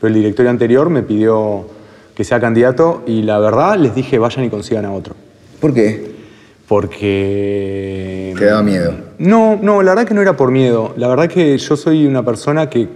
pero 0.00 0.08
el 0.08 0.14
directorio 0.14 0.50
anterior 0.50 0.90
me 0.90 1.04
pidió 1.04 1.66
que 2.16 2.24
sea 2.24 2.40
candidato 2.40 3.04
y 3.06 3.22
la 3.22 3.38
verdad 3.38 3.76
les 3.78 3.94
dije 3.94 4.18
vayan 4.18 4.44
y 4.44 4.50
consigan 4.50 4.84
a 4.84 4.92
otro. 4.92 5.14
¿Por 5.60 5.72
qué? 5.72 6.17
Porque... 6.68 8.34
Te 8.38 8.44
daba 8.44 8.62
miedo. 8.62 8.92
No, 9.18 9.58
no, 9.60 9.82
la 9.82 9.92
verdad 9.92 10.06
que 10.06 10.14
no 10.14 10.20
era 10.20 10.36
por 10.36 10.50
miedo. 10.50 10.92
La 10.96 11.08
verdad 11.08 11.28
que 11.28 11.56
yo 11.56 11.76
soy 11.76 12.06
una 12.06 12.22
persona 12.24 12.68
que, 12.68 12.88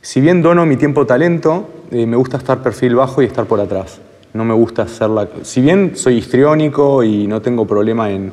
si 0.00 0.20
bien 0.20 0.42
dono 0.42 0.64
mi 0.64 0.76
tiempo 0.76 1.04
talento, 1.06 1.68
eh, 1.90 2.06
me 2.06 2.16
gusta 2.16 2.36
estar 2.36 2.62
perfil 2.62 2.94
bajo 2.94 3.20
y 3.20 3.26
estar 3.26 3.46
por 3.46 3.60
atrás. 3.60 4.00
No 4.32 4.44
me 4.44 4.54
gusta 4.54 4.82
hacer 4.82 5.10
la... 5.10 5.28
Si 5.42 5.60
bien 5.60 5.92
soy 5.96 6.18
histriónico 6.18 7.02
y 7.02 7.26
no 7.26 7.42
tengo 7.42 7.66
problema 7.66 8.10
en, 8.10 8.32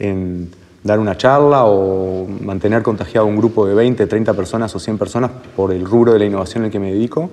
en 0.00 0.50
dar 0.82 0.98
una 0.98 1.16
charla 1.16 1.64
o 1.66 2.26
mantener 2.26 2.82
contagiado 2.82 3.26
un 3.26 3.36
grupo 3.36 3.66
de 3.66 3.74
20, 3.74 4.06
30 4.06 4.34
personas 4.34 4.74
o 4.74 4.80
100 4.80 4.98
personas 4.98 5.30
por 5.54 5.72
el 5.72 5.84
rubro 5.84 6.12
de 6.12 6.18
la 6.18 6.24
innovación 6.24 6.64
al 6.64 6.70
que 6.70 6.80
me 6.80 6.92
dedico, 6.92 7.30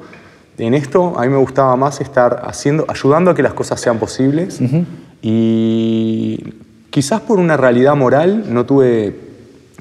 en 0.58 0.74
esto 0.74 1.20
a 1.20 1.24
mí 1.24 1.30
me 1.30 1.38
gustaba 1.38 1.76
más 1.76 2.00
estar 2.00 2.44
haciendo, 2.46 2.86
ayudando 2.88 3.32
a 3.32 3.36
que 3.36 3.44
las 3.44 3.54
cosas 3.54 3.80
sean 3.82 4.00
posibles 4.00 4.62
y 5.22 6.40
quizás 6.96 7.20
por 7.20 7.40
una 7.40 7.58
realidad 7.58 7.94
moral 7.98 8.46
no 8.54 8.66
tuve 8.66 9.14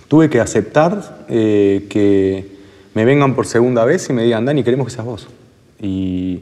tuve 0.08 0.28
que 0.28 0.40
aceptar 0.40 1.24
eh, 1.28 1.86
que 1.88 2.56
me 2.92 3.04
vengan 3.04 3.36
por 3.36 3.46
segunda 3.46 3.84
vez 3.84 4.10
y 4.10 4.12
me 4.12 4.24
digan, 4.24 4.44
Dani, 4.44 4.64
queremos 4.64 4.88
que 4.88 4.92
seas 4.94 5.06
vos. 5.06 5.28
Y 5.80 6.40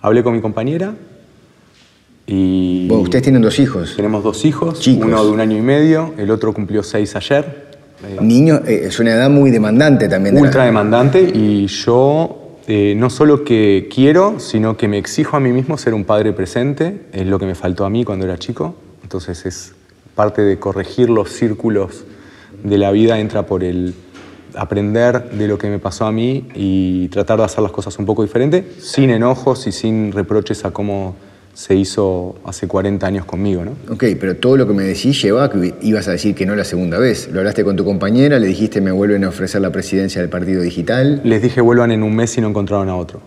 hablé 0.00 0.24
con 0.24 0.34
mi 0.34 0.40
compañera 0.40 0.94
y... 2.26 2.88
Bueno, 2.88 3.04
ustedes 3.04 3.22
tienen 3.22 3.40
dos 3.42 3.58
hijos. 3.60 3.94
Tenemos 3.94 4.24
dos 4.24 4.44
hijos, 4.44 4.80
Chicos. 4.80 5.06
uno 5.06 5.24
de 5.24 5.30
un 5.30 5.38
año 5.40 5.56
y 5.56 5.60
medio, 5.62 6.12
el 6.18 6.30
otro 6.32 6.52
cumplió 6.52 6.82
seis 6.82 7.14
ayer. 7.14 7.70
Eh, 8.04 8.18
Niños, 8.20 8.62
eh, 8.66 8.82
es 8.86 8.98
una 8.98 9.12
edad 9.14 9.30
muy 9.30 9.50
demandante 9.52 10.08
también. 10.08 10.34
de 10.34 10.40
la- 10.40 10.46
ultra 10.48 10.64
demandante 10.64 11.20
y 11.22 11.68
yo 11.68 12.58
eh, 12.66 12.94
no 12.96 13.10
solo 13.10 13.44
que 13.44 13.88
quiero, 13.94 14.40
sino 14.40 14.76
que 14.76 14.88
me 14.88 14.98
exijo 14.98 15.36
a 15.36 15.40
mí 15.40 15.52
mismo 15.52 15.78
ser 15.78 15.94
un 15.94 16.04
padre 16.04 16.32
presente, 16.32 17.02
es 17.12 17.26
lo 17.28 17.38
que 17.38 17.46
me 17.46 17.54
faltó 17.54 17.84
a 17.84 17.90
mí 17.90 18.04
cuando 18.04 18.24
era 18.24 18.38
chico, 18.38 18.74
entonces 19.04 19.46
es 19.46 19.74
parte 20.14 20.42
de 20.42 20.58
corregir 20.58 21.10
los 21.10 21.30
círculos 21.30 22.04
de 22.62 22.78
la 22.78 22.90
vida, 22.90 23.18
entra 23.18 23.46
por 23.46 23.64
el 23.64 23.94
aprender 24.54 25.30
de 25.30 25.46
lo 25.46 25.58
que 25.58 25.68
me 25.68 25.78
pasó 25.78 26.06
a 26.06 26.12
mí 26.12 26.48
y 26.54 27.08
tratar 27.08 27.38
de 27.38 27.44
hacer 27.44 27.62
las 27.62 27.72
cosas 27.72 27.96
un 27.98 28.06
poco 28.06 28.22
diferente, 28.22 28.64
sin 28.80 29.10
enojos 29.10 29.66
y 29.66 29.72
sin 29.72 30.12
reproches 30.12 30.64
a 30.64 30.72
cómo 30.72 31.14
se 31.54 31.74
hizo 31.74 32.36
hace 32.44 32.66
40 32.66 33.06
años 33.06 33.24
conmigo, 33.24 33.64
¿no? 33.64 33.72
Ok, 33.92 34.04
pero 34.18 34.36
todo 34.36 34.56
lo 34.56 34.66
que 34.66 34.72
me 34.72 34.84
decís 34.84 35.20
lleva 35.20 35.44
a 35.44 35.50
que 35.50 35.74
ibas 35.82 36.08
a 36.08 36.12
decir 36.12 36.34
que 36.34 36.46
no 36.46 36.54
la 36.56 36.64
segunda 36.64 36.98
vez. 36.98 37.28
Lo 37.32 37.40
hablaste 37.40 37.64
con 37.64 37.76
tu 37.76 37.84
compañera, 37.84 38.38
le 38.38 38.46
dijiste 38.46 38.80
me 38.80 38.92
vuelven 38.92 39.24
a 39.24 39.28
ofrecer 39.28 39.60
la 39.60 39.70
presidencia 39.70 40.20
del 40.20 40.30
partido 40.30 40.62
digital 40.62 41.20
Les 41.24 41.42
dije 41.42 41.60
vuelvan 41.60 41.90
en 41.92 42.02
un 42.02 42.14
mes 42.14 42.36
y 42.38 42.40
no 42.40 42.48
encontraron 42.48 42.88
a 42.88 42.96
otro. 42.96 43.20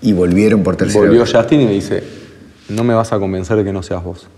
y 0.00 0.12
volvieron 0.12 0.62
por 0.62 0.76
tercera 0.76 1.00
Volvió 1.04 1.22
vez. 1.22 1.32
Justin 1.32 1.60
y 1.62 1.64
me 1.66 1.72
dice, 1.72 2.02
no 2.68 2.84
me 2.84 2.94
vas 2.94 3.12
a 3.12 3.18
convencer 3.18 3.56
de 3.56 3.64
que 3.64 3.72
no 3.72 3.82
seas 3.82 4.02
vos. 4.02 4.28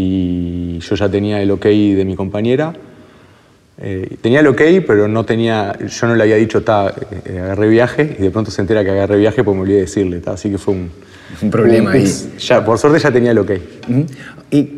Y 0.00 0.78
yo 0.78 0.94
ya 0.94 1.08
tenía 1.08 1.42
el 1.42 1.50
ok 1.50 1.64
de 1.64 2.04
mi 2.04 2.14
compañera. 2.14 2.72
Eh, 3.80 4.16
tenía 4.20 4.40
el 4.40 4.46
ok, 4.46 4.60
pero 4.86 5.08
no 5.08 5.24
tenía, 5.24 5.76
yo 5.76 6.06
no 6.06 6.14
le 6.14 6.22
había 6.22 6.36
dicho, 6.36 6.62
ta, 6.62 6.94
eh, 7.24 7.40
agarré 7.40 7.68
viaje, 7.68 8.16
y 8.18 8.22
de 8.22 8.30
pronto 8.30 8.50
se 8.50 8.60
entera 8.60 8.84
que 8.84 8.90
agarré 8.90 9.16
viaje 9.16 9.42
porque 9.42 9.56
me 9.56 9.62
olvidé 9.62 9.80
decirle, 9.80 10.20
ta, 10.20 10.32
así 10.32 10.50
que 10.50 10.58
fue 10.58 10.74
un... 10.74 10.90
Un 11.42 11.50
problema 11.50 11.92
ahí. 11.92 12.06
Ya, 12.38 12.64
por 12.64 12.78
suerte 12.78 12.98
ya 13.00 13.10
tenía 13.12 13.32
el 13.32 13.38
ok. 13.38 13.50
Ujú. 13.88 14.06
Y 14.50 14.68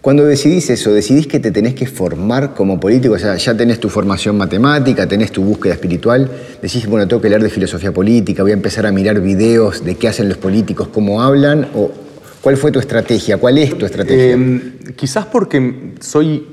cuando 0.00 0.24
decidís 0.24 0.68
eso, 0.70 0.92
decidís 0.92 1.26
que 1.26 1.40
te 1.40 1.50
tenés 1.50 1.74
que 1.74 1.86
formar 1.86 2.54
como 2.54 2.80
político, 2.80 3.14
o 3.14 3.18
sea, 3.18 3.36
ya 3.36 3.54
tenés 3.54 3.80
tu 3.80 3.88
formación 3.90 4.36
matemática, 4.36 5.06
tenés 5.06 5.30
tu 5.30 5.42
búsqueda 5.42 5.74
espiritual, 5.74 6.30
decís, 6.62 6.86
bueno, 6.86 7.06
tengo 7.06 7.20
que 7.20 7.28
leer 7.28 7.42
de 7.42 7.50
filosofía 7.50 7.92
política, 7.92 8.42
voy 8.42 8.52
a 8.52 8.54
empezar 8.54 8.86
a 8.86 8.92
mirar 8.92 9.20
videos 9.20 9.84
de 9.84 9.94
qué 9.96 10.08
hacen 10.08 10.28
los 10.28 10.38
políticos, 10.38 10.88
cómo 10.88 11.22
hablan, 11.22 11.68
o 11.74 11.92
cuál 12.40 12.56
fue 12.56 12.70
tu 12.72 12.78
estrategia, 12.78 13.36
cuál 13.38 13.58
es 13.58 13.76
tu 13.76 13.84
estrategia. 13.86 14.34
Eh, 14.36 14.72
quizás 14.96 15.26
porque 15.26 15.92
soy 16.00 16.46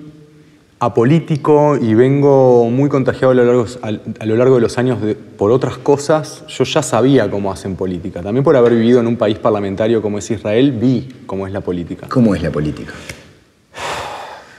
apolítico 0.79 1.75
y 1.75 1.96
vengo 1.96 2.70
muy 2.70 2.88
contagiado 2.88 3.32
a 3.32 3.34
lo 3.34 3.44
largo, 3.46 3.65
a 3.82 4.25
lo 4.25 4.36
largo 4.36 4.56
de 4.56 4.62
los 4.62 4.77
años 4.77 5.01
de- 5.01 5.15
por 5.15 5.50
otras 5.51 5.77
cosas, 5.79 6.44
yo 6.48 6.63
ya 6.65 6.84
sabía 6.84 7.29
cómo 7.32 7.51
hacen 7.51 7.75
política. 7.75 8.22
También 8.22 8.44
por 8.44 8.56
haber 8.56 8.74
vivido 8.74 9.00
en 9.00 9.08
un 9.08 9.15
país 9.17 9.39
parlamentario 9.39 10.01
como 10.03 10.20
es 10.20 10.29
Israel, 10.29 10.72
vi 10.74 11.10
cómo 11.25 11.48
es 11.48 11.53
la 11.53 11.62
política. 11.62 12.08
¿Cómo 12.10 12.36
es 12.36 12.44
la 12.44 12.51
política? 12.51 12.94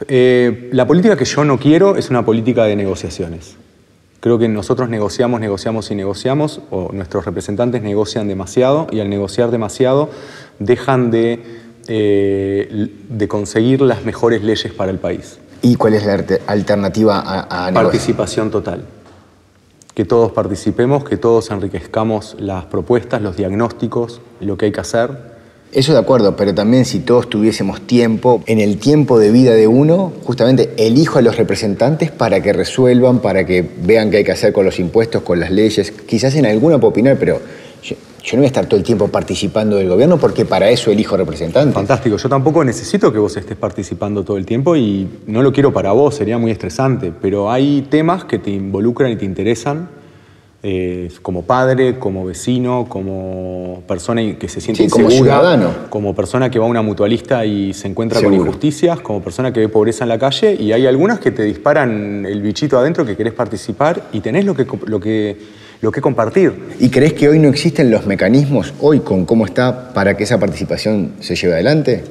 Eh, 0.09 0.71
la 0.73 0.87
política 0.87 1.17
que 1.17 1.25
yo 1.25 1.45
no 1.45 1.59
quiero 1.59 1.97
es 1.97 2.11
una 2.11 2.25
política 2.25 2.65
de 2.65 2.75
negociaciones. 2.77 3.57
Creo 4.21 4.39
que 4.39 4.49
nosotros 4.49 4.89
negociamos, 4.89 5.41
negociamos 5.41 5.91
y 5.91 5.95
negociamos, 5.95 6.61
o 6.71 6.91
nuestros 6.93 7.25
representantes 7.25 7.83
negocian 7.83 8.27
demasiado 8.27 8.89
y 8.91 8.99
al 9.01 9.09
negociar 9.09 9.51
demasiado 9.51 10.11
dejan 10.59 11.13
de, 11.13 11.45
eh, 11.87 12.91
de 13.09 13.29
conseguir 13.29 13.81
las 13.81 14.05
mejores 14.05 14.43
leyes 14.43 14.73
para 14.73 14.91
el 14.91 14.99
país. 14.99 15.39
¿Y 15.63 15.77
cuál 15.77 15.95
es 15.95 16.05
la 16.05 16.25
alternativa 16.47 17.21
a, 17.21 17.69
a? 17.69 17.73
Participación 17.73 18.51
total. 18.51 18.85
Que 19.95 20.05
todos 20.05 20.33
participemos, 20.33 21.05
que 21.05 21.17
todos 21.17 21.51
enriquezcamos 21.51 22.37
las 22.39 22.65
propuestas, 22.67 23.23
los 23.23 23.37
diagnósticos, 23.37 24.21
lo 24.41 24.57
que 24.57 24.67
hay 24.67 24.73
que 24.73 24.81
hacer. 24.81 25.28
Eso 25.71 25.93
de 25.93 25.99
acuerdo, 25.99 26.35
pero 26.35 26.55
también 26.55 26.87
si 26.87 27.01
todos 27.01 27.29
tuviésemos 27.29 27.83
tiempo, 27.83 28.43
en 28.47 28.59
el 28.59 28.79
tiempo 28.79 29.19
de 29.19 29.31
vida 29.31 29.53
de 29.53 29.67
uno, 29.67 30.15
justamente 30.25 30.71
elijo 30.79 31.19
a 31.19 31.23
los 31.23 31.37
representantes 31.37 32.11
para 32.11 32.43
que 32.43 32.55
resuelvan, 32.55 33.19
para 33.19 33.45
que 33.45 33.69
vean 33.83 34.11
qué 34.11 34.19
hay 34.19 34.25
que 34.25 34.33
hacer 34.33 34.55
con 34.55 34.65
los 34.65 34.79
impuestos, 34.79 35.23
con 35.23 35.41
las 35.41 35.51
leyes. 35.51 35.91
Quizás 35.91 36.35
en 36.37 36.47
alguna 36.47 36.79
puedo 36.79 36.93
opinar, 36.93 37.19
pero 37.21 37.39
yo, 37.83 37.97
yo 38.25 38.37
no 38.37 38.39
voy 38.39 38.45
a 38.45 38.47
estar 38.47 38.65
todo 38.65 38.79
el 38.79 38.83
tiempo 38.83 39.09
participando 39.09 39.77
del 39.77 39.91
gobierno 39.91 40.17
porque 40.17 40.47
para 40.47 40.71
eso 40.71 40.91
elijo 40.91 41.19
representantes. 41.19 41.75
Fantástico. 41.75 42.17
Yo 42.17 42.31
tampoco 42.31 42.65
necesito 42.65 43.13
que 43.13 43.19
vos 43.19 43.37
estés 43.37 43.59
participando 43.59 44.25
todo 44.25 44.39
el 44.39 44.47
tiempo 44.47 44.75
y 44.75 45.07
no 45.27 45.43
lo 45.43 45.53
quiero 45.53 45.71
para 45.71 45.93
vos, 45.93 46.15
sería 46.15 46.39
muy 46.39 46.51
estresante. 46.51 47.13
Pero 47.21 47.53
hay 47.53 47.83
temas 47.91 48.25
que 48.25 48.39
te 48.39 48.51
involucran 48.51 49.13
y 49.13 49.17
te 49.17 49.27
interesan 49.27 49.91
eh, 50.62 51.09
como 51.23 51.43
padre, 51.43 51.99
como 52.00 52.25
vecino, 52.25 52.87
como 52.88 53.83
persona 53.87 54.23
que 54.37 54.49
se 54.49 54.61
siente 54.61 54.85
Sí, 54.85 54.91
como 54.91 55.09
ciudadano. 55.11 55.71
como 55.88 56.15
persona 56.17 56.50
que 56.50 56.59
va 56.59 56.65
a 56.67 56.69
una 56.69 56.83
mutualista 56.83 57.45
y 57.45 57.73
se 57.75 57.87
encuentra 57.87 58.19
Seguro. 58.19 58.38
con 58.38 58.47
injusticias, 58.47 58.99
como 59.00 59.23
persona 59.23 59.53
que 59.53 59.61
ve 59.61 59.69
pobreza 59.69 60.05
en 60.05 60.09
la 60.09 60.19
calle 60.19 60.57
y 60.59 60.73
hay 60.73 60.87
algunas 60.87 61.21
que 61.21 61.31
te 61.31 61.45
disparan 61.45 62.27
el 62.27 62.43
bichito 62.43 62.77
adentro 62.77 63.07
que 63.07 63.17
querés 63.17 63.35
participar 63.35 64.03
y 64.12 64.21
tenés 64.21 64.45
lo 64.45 64.57
que, 64.57 64.67
lo 64.87 64.99
que, 64.99 65.37
lo 65.81 65.93
que 65.93 66.00
compartir. 66.00 66.53
¿Y 66.81 66.88
crees 66.88 67.12
que 67.12 67.29
hoy 67.29 67.38
no 67.38 67.49
existen 67.49 67.91
los 67.93 68.07
mecanismos, 68.07 68.75
hoy 68.81 68.99
con 68.99 69.27
cómo 69.27 69.45
está, 69.47 69.93
para 69.95 70.17
que 70.17 70.25
esa 70.25 70.41
participación 70.41 71.12
se 71.21 71.37
lleve 71.37 71.55
adelante? 71.55 72.03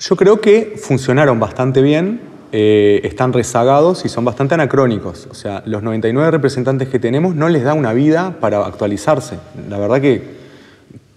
Yo 0.00 0.16
creo 0.16 0.40
que 0.40 0.74
funcionaron 0.82 1.38
bastante 1.38 1.80
bien, 1.80 2.31
eh, 2.54 3.00
están 3.04 3.32
rezagados 3.32 4.04
y 4.04 4.10
son 4.10 4.26
bastante 4.26 4.52
anacrónicos. 4.52 5.26
O 5.30 5.34
sea, 5.34 5.62
los 5.64 5.82
99 5.82 6.30
representantes 6.30 6.88
que 6.88 6.98
tenemos 6.98 7.34
no 7.34 7.48
les 7.48 7.64
da 7.64 7.72
una 7.72 7.94
vida 7.94 8.36
para 8.40 8.66
actualizarse. 8.66 9.38
La 9.70 9.78
verdad 9.78 10.02
que 10.02 10.42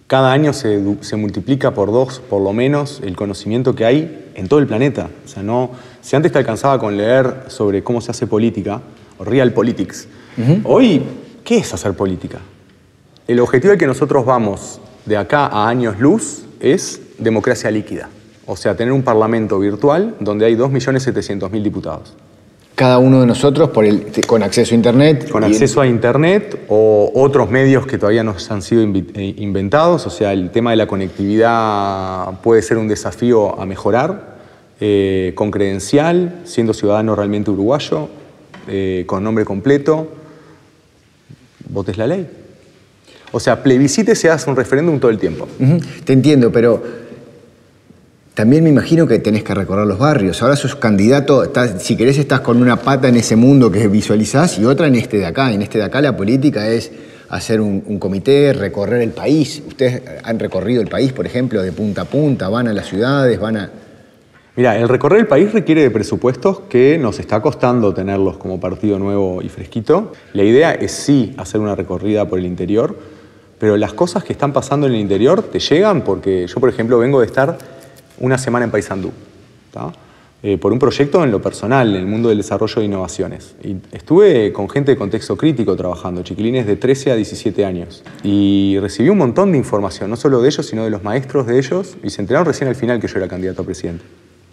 cada 0.06 0.32
año 0.32 0.54
se, 0.54 0.78
multiplica 1.16 1.72
por 1.72 1.92
dos, 1.92 2.20
por 2.20 2.40
lo 2.40 2.54
menos, 2.54 3.00
el 3.04 3.16
conocimiento 3.16 3.74
que 3.74 3.84
hay 3.84 4.30
en 4.34 4.48
todo 4.48 4.60
el 4.60 4.66
planeta. 4.66 5.10
O 5.26 5.28
sea, 5.28 5.42
no, 5.42 5.72
si 6.00 6.16
antes 6.16 6.32
te 6.32 6.38
alcanzaba 6.38 6.78
con 6.78 6.96
leer 6.96 7.44
sobre 7.48 7.82
cómo 7.82 8.00
se 8.00 8.12
hace 8.12 8.26
política, 8.26 8.80
o 9.18 9.24
real 9.24 9.52
politics, 9.52 10.08
hoy, 10.64 11.02
¿qué 11.44 11.58
es 11.58 11.74
hacer 11.74 11.92
política? 11.92 12.38
El 13.28 13.40
objetivo 13.40 13.72
al 13.72 13.78
que 13.78 13.86
nosotros 13.86 14.24
vamos 14.24 14.80
de 15.04 15.18
acá 15.18 15.46
a 15.46 15.68
años 15.68 15.98
luz 15.98 16.44
es 16.60 17.00
democracia 17.18 17.70
líquida. 17.70 18.08
O 18.46 18.56
sea, 18.56 18.76
tener 18.76 18.92
un 18.92 19.02
parlamento 19.02 19.58
virtual 19.58 20.14
donde 20.20 20.46
hay 20.46 20.54
2.700.000 20.54 21.62
diputados. 21.62 22.14
Cada 22.76 22.98
uno 22.98 23.22
de 23.22 23.26
nosotros 23.26 23.70
por 23.70 23.86
el, 23.86 24.12
con 24.26 24.42
acceso 24.42 24.74
a 24.74 24.76
Internet. 24.76 25.30
Con 25.30 25.42
acceso 25.42 25.80
a 25.80 25.86
Internet 25.86 26.66
o 26.68 27.10
otros 27.14 27.50
medios 27.50 27.86
que 27.86 27.96
todavía 27.96 28.22
no 28.22 28.36
han 28.50 28.60
sido 28.60 28.82
eh, 28.82 29.34
inventados. 29.38 30.06
O 30.06 30.10
sea, 30.10 30.34
el 30.34 30.50
tema 30.50 30.70
de 30.70 30.76
la 30.76 30.86
conectividad 30.86 32.38
puede 32.42 32.60
ser 32.60 32.76
un 32.76 32.86
desafío 32.86 33.58
a 33.58 33.64
mejorar. 33.66 34.36
eh, 34.78 35.32
con 35.34 35.50
credencial, 35.50 36.42
siendo 36.44 36.74
ciudadano 36.74 37.16
realmente 37.16 37.50
uruguayo, 37.50 38.10
eh, 38.68 39.04
con 39.06 39.24
nombre 39.24 39.46
completo, 39.46 40.08
votes 41.70 41.96
la 41.96 42.06
ley. 42.06 42.28
O 43.32 43.40
sea, 43.40 43.62
plebiscite 43.62 44.14
se 44.14 44.28
hace 44.28 44.50
un 44.50 44.56
referéndum 44.56 45.00
todo 45.00 45.10
el 45.10 45.18
tiempo. 45.18 45.48
Te 46.04 46.12
entiendo, 46.12 46.52
pero 46.52 46.82
también 48.36 48.62
me 48.62 48.68
imagino 48.68 49.06
que 49.06 49.18
tenés 49.18 49.42
que 49.42 49.54
recorrer 49.54 49.86
los 49.86 49.98
barrios. 49.98 50.42
Ahora 50.42 50.56
sos 50.56 50.76
candidato, 50.76 51.50
si 51.78 51.96
querés 51.96 52.18
estás 52.18 52.40
con 52.40 52.60
una 52.60 52.76
pata 52.76 53.08
en 53.08 53.16
ese 53.16 53.34
mundo 53.34 53.70
que 53.72 53.88
visualizás 53.88 54.58
y 54.58 54.66
otra 54.66 54.88
en 54.88 54.94
este 54.94 55.16
de 55.16 55.24
acá. 55.24 55.54
En 55.54 55.62
este 55.62 55.78
de 55.78 55.84
acá 55.84 56.02
la 56.02 56.14
política 56.14 56.68
es 56.68 56.92
hacer 57.30 57.62
un, 57.62 57.82
un 57.86 57.98
comité, 57.98 58.52
recorrer 58.52 59.00
el 59.00 59.12
país. 59.12 59.62
Ustedes 59.66 60.02
han 60.22 60.38
recorrido 60.38 60.82
el 60.82 60.88
país, 60.88 61.14
por 61.14 61.24
ejemplo, 61.24 61.62
de 61.62 61.72
punta 61.72 62.02
a 62.02 62.04
punta, 62.04 62.50
van 62.50 62.68
a 62.68 62.74
las 62.74 62.86
ciudades, 62.86 63.40
van 63.40 63.56
a... 63.56 63.70
Mira, 64.54 64.76
el 64.78 64.86
recorrer 64.90 65.20
el 65.20 65.26
país 65.26 65.54
requiere 65.54 65.80
de 65.80 65.90
presupuestos 65.90 66.60
que 66.68 66.98
nos 66.98 67.18
está 67.18 67.40
costando 67.40 67.94
tenerlos 67.94 68.36
como 68.36 68.60
partido 68.60 68.98
nuevo 68.98 69.40
y 69.40 69.48
fresquito. 69.48 70.12
La 70.34 70.42
idea 70.42 70.72
es 70.72 70.92
sí 70.92 71.32
hacer 71.38 71.62
una 71.62 71.74
recorrida 71.74 72.28
por 72.28 72.38
el 72.38 72.44
interior, 72.44 72.98
pero 73.58 73.78
las 73.78 73.94
cosas 73.94 74.24
que 74.24 74.34
están 74.34 74.52
pasando 74.52 74.86
en 74.86 74.92
el 74.92 75.00
interior 75.00 75.40
te 75.40 75.58
llegan 75.58 76.02
porque 76.02 76.46
yo, 76.46 76.60
por 76.60 76.68
ejemplo, 76.68 76.98
vengo 76.98 77.20
de 77.20 77.26
estar 77.26 77.75
una 78.18 78.38
semana 78.38 78.64
en 78.64 78.70
Paysandú. 78.70 79.12
Eh, 80.42 80.58
por 80.58 80.72
un 80.72 80.78
proyecto 80.78 81.24
en 81.24 81.30
lo 81.30 81.40
personal, 81.40 81.88
en 81.88 81.96
el 81.96 82.06
mundo 82.06 82.28
del 82.28 82.38
desarrollo 82.38 82.76
de 82.76 82.84
innovaciones. 82.84 83.56
Y 83.64 83.76
estuve 83.90 84.52
con 84.52 84.68
gente 84.68 84.92
de 84.92 84.96
contexto 84.96 85.36
crítico 85.36 85.74
trabajando, 85.74 86.22
chiquilines 86.22 86.66
de 86.66 86.76
13 86.76 87.10
a 87.10 87.16
17 87.16 87.64
años. 87.64 88.04
Y 88.22 88.78
recibí 88.80 89.08
un 89.08 89.18
montón 89.18 89.52
de 89.52 89.58
información, 89.58 90.10
no 90.10 90.16
solo 90.16 90.42
de 90.42 90.48
ellos, 90.48 90.66
sino 90.66 90.84
de 90.84 90.90
los 90.90 91.02
maestros 91.02 91.46
de 91.46 91.58
ellos, 91.58 91.96
y 92.02 92.10
se 92.10 92.20
enteraron 92.20 92.46
recién 92.46 92.68
al 92.68 92.76
final 92.76 93.00
que 93.00 93.08
yo 93.08 93.16
era 93.16 93.28
candidato 93.28 93.62
a 93.62 93.64
presidente. 93.64 94.04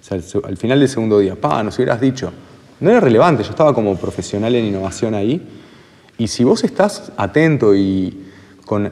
Al 0.09 0.57
final 0.57 0.79
del 0.79 0.89
segundo 0.89 1.19
día, 1.19 1.35
pa, 1.35 1.61
nos 1.63 1.77
hubieras 1.77 1.99
dicho. 1.99 2.31
No 2.79 2.89
era 2.89 2.99
relevante, 2.99 3.43
yo 3.43 3.51
estaba 3.51 3.73
como 3.73 3.95
profesional 3.97 4.55
en 4.55 4.65
innovación 4.65 5.13
ahí. 5.13 5.41
Y 6.17 6.27
si 6.27 6.43
vos 6.43 6.63
estás 6.63 7.11
atento 7.17 7.75
y 7.75 8.25
con, 8.65 8.91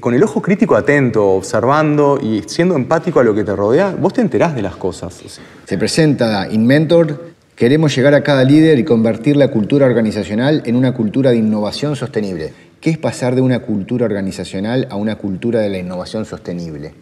con 0.00 0.14
el 0.14 0.22
ojo 0.22 0.42
crítico 0.42 0.76
atento, 0.76 1.26
observando 1.30 2.18
y 2.22 2.42
siendo 2.46 2.76
empático 2.76 3.20
a 3.20 3.24
lo 3.24 3.34
que 3.34 3.44
te 3.44 3.56
rodea, 3.56 3.94
vos 3.98 4.12
te 4.12 4.20
enterás 4.20 4.54
de 4.54 4.62
las 4.62 4.76
cosas. 4.76 5.40
Se 5.64 5.78
presenta 5.78 6.48
Inventor, 6.50 7.28
Queremos 7.58 7.92
llegar 7.96 8.14
a 8.14 8.22
cada 8.22 8.44
líder 8.44 8.78
y 8.78 8.84
convertir 8.84 9.36
la 9.36 9.48
cultura 9.48 9.84
organizacional 9.84 10.62
en 10.64 10.76
una 10.76 10.94
cultura 10.94 11.32
de 11.32 11.38
innovación 11.38 11.96
sostenible. 11.96 12.52
¿Qué 12.80 12.90
es 12.90 12.98
pasar 12.98 13.34
de 13.34 13.40
una 13.40 13.58
cultura 13.62 14.04
organizacional 14.04 14.86
a 14.90 14.94
una 14.94 15.16
cultura 15.16 15.58
de 15.58 15.68
la 15.68 15.78
innovación 15.78 16.24
sostenible? 16.24 16.94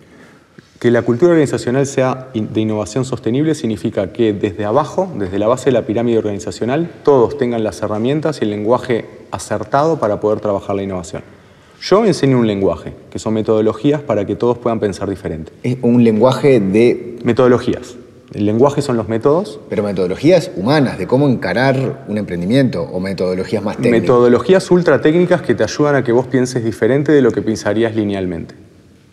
Que 0.81 0.91
la 0.91 1.03
cultura 1.03 1.33
organizacional 1.33 1.85
sea 1.85 2.29
de 2.33 2.59
innovación 2.59 3.05
sostenible 3.05 3.55
significa 3.55 4.15
que 4.15 4.33
desde 4.33 4.65
abajo, 4.65 5.13
desde 5.19 5.39
la 5.39 5.47
base 5.47 5.67
de 5.67 5.73
la 5.73 5.85
pirámide 5.85 6.17
organizacional, 6.17 6.91
todos 7.03 7.37
tengan 7.37 7.63
las 7.63 7.83
herramientas 7.83 8.39
y 8.41 8.45
el 8.45 8.51
lenguaje 8.51 9.05
acertado 9.33 10.01
para 10.01 10.21
poder 10.21 10.41
trabajar 10.41 10.75
la 10.75 10.85
innovación. 10.85 11.36
Yo 11.81 12.05
enseño 12.05 12.39
un 12.39 12.47
lenguaje, 12.47 12.93
que 13.11 13.19
son 13.19 13.35
metodologías 13.35 14.01
para 14.03 14.25
que 14.25 14.35
todos 14.35 14.59
puedan 14.59 14.81
pensar 14.81 15.09
diferente. 15.09 15.53
Es 15.63 15.77
un 15.83 16.03
lenguaje 16.05 16.61
de... 16.61 17.19
Metodologías. 17.23 17.97
El 18.33 18.47
lenguaje 18.47 18.83
son 18.83 18.97
los 18.97 19.09
métodos. 19.09 19.61
Pero 19.69 19.83
metodologías 19.83 20.51
humanas, 20.57 20.99
de 20.99 21.07
cómo 21.07 21.29
encarar 21.29 22.05
un 22.09 22.19
emprendimiento 22.19 22.83
o 22.83 23.01
metodologías 23.01 23.63
más 23.63 23.77
técnicas. 23.77 24.01
Metodologías 24.01 24.71
ultra 24.71 25.01
técnicas 25.01 25.43
que 25.43 25.55
te 25.55 25.65
ayudan 25.65 25.95
a 25.97 26.05
que 26.05 26.13
vos 26.13 26.27
pienses 26.27 26.65
diferente 26.65 27.13
de 27.13 27.23
lo 27.23 27.31
que 27.31 27.43
pensarías 27.43 27.95
linealmente. 27.95 28.55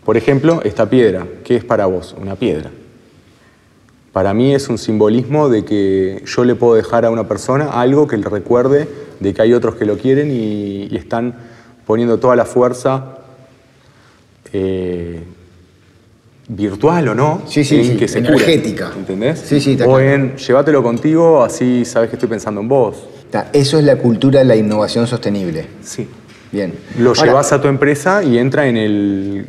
Por 0.05 0.17
ejemplo, 0.17 0.61
esta 0.63 0.89
piedra, 0.89 1.25
¿qué 1.43 1.55
es 1.55 1.63
para 1.63 1.85
vos? 1.85 2.15
Una 2.19 2.35
piedra. 2.35 2.71
Para 4.11 4.33
mí 4.33 4.53
es 4.53 4.69
un 4.69 4.77
simbolismo 4.77 5.49
de 5.49 5.65
que 5.65 6.21
yo 6.25 6.43
le 6.43 6.55
puedo 6.55 6.75
dejar 6.75 7.05
a 7.05 7.09
una 7.09 7.27
persona 7.27 7.71
algo 7.71 8.07
que 8.07 8.17
le 8.17 8.29
recuerde 8.29 8.87
de 9.19 9.33
que 9.33 9.41
hay 9.41 9.53
otros 9.53 9.75
que 9.75 9.85
lo 9.85 9.97
quieren 9.97 10.29
y, 10.31 10.95
están 10.95 11.35
poniendo 11.85 12.17
toda 12.17 12.35
la 12.35 12.45
fuerza 12.45 13.17
eh, 14.51 15.23
virtual 16.47 17.07
o 17.09 17.15
no, 17.15 17.41
sí, 17.47 17.63
sí, 17.63 17.83
sí, 17.83 17.97
que 17.97 18.07
se 18.07 18.19
energética. 18.19 18.91
¿Entendés? 18.95 19.39
Sí, 19.39 19.59
sí, 19.59 19.77
o 19.85 19.99
en 19.99 20.35
llévatelo 20.35 20.83
contigo, 20.83 21.43
así 21.43 21.85
sabes 21.85 22.09
que 22.09 22.15
estoy 22.15 22.29
pensando 22.29 22.61
en 22.61 22.67
vos. 22.67 23.07
Eso 23.51 23.79
es 23.79 23.83
la 23.83 23.97
cultura 23.97 24.39
de 24.39 24.45
la 24.45 24.55
innovación 24.55 25.07
sostenible. 25.07 25.65
Sí. 25.81 26.07
Bien. 26.51 26.73
Lo 26.99 27.13
llevas 27.15 27.51
a 27.51 27.59
tu 27.59 27.67
empresa 27.67 28.23
y 28.23 28.37
entra 28.37 28.67
en 28.67 28.77
el. 28.77 29.47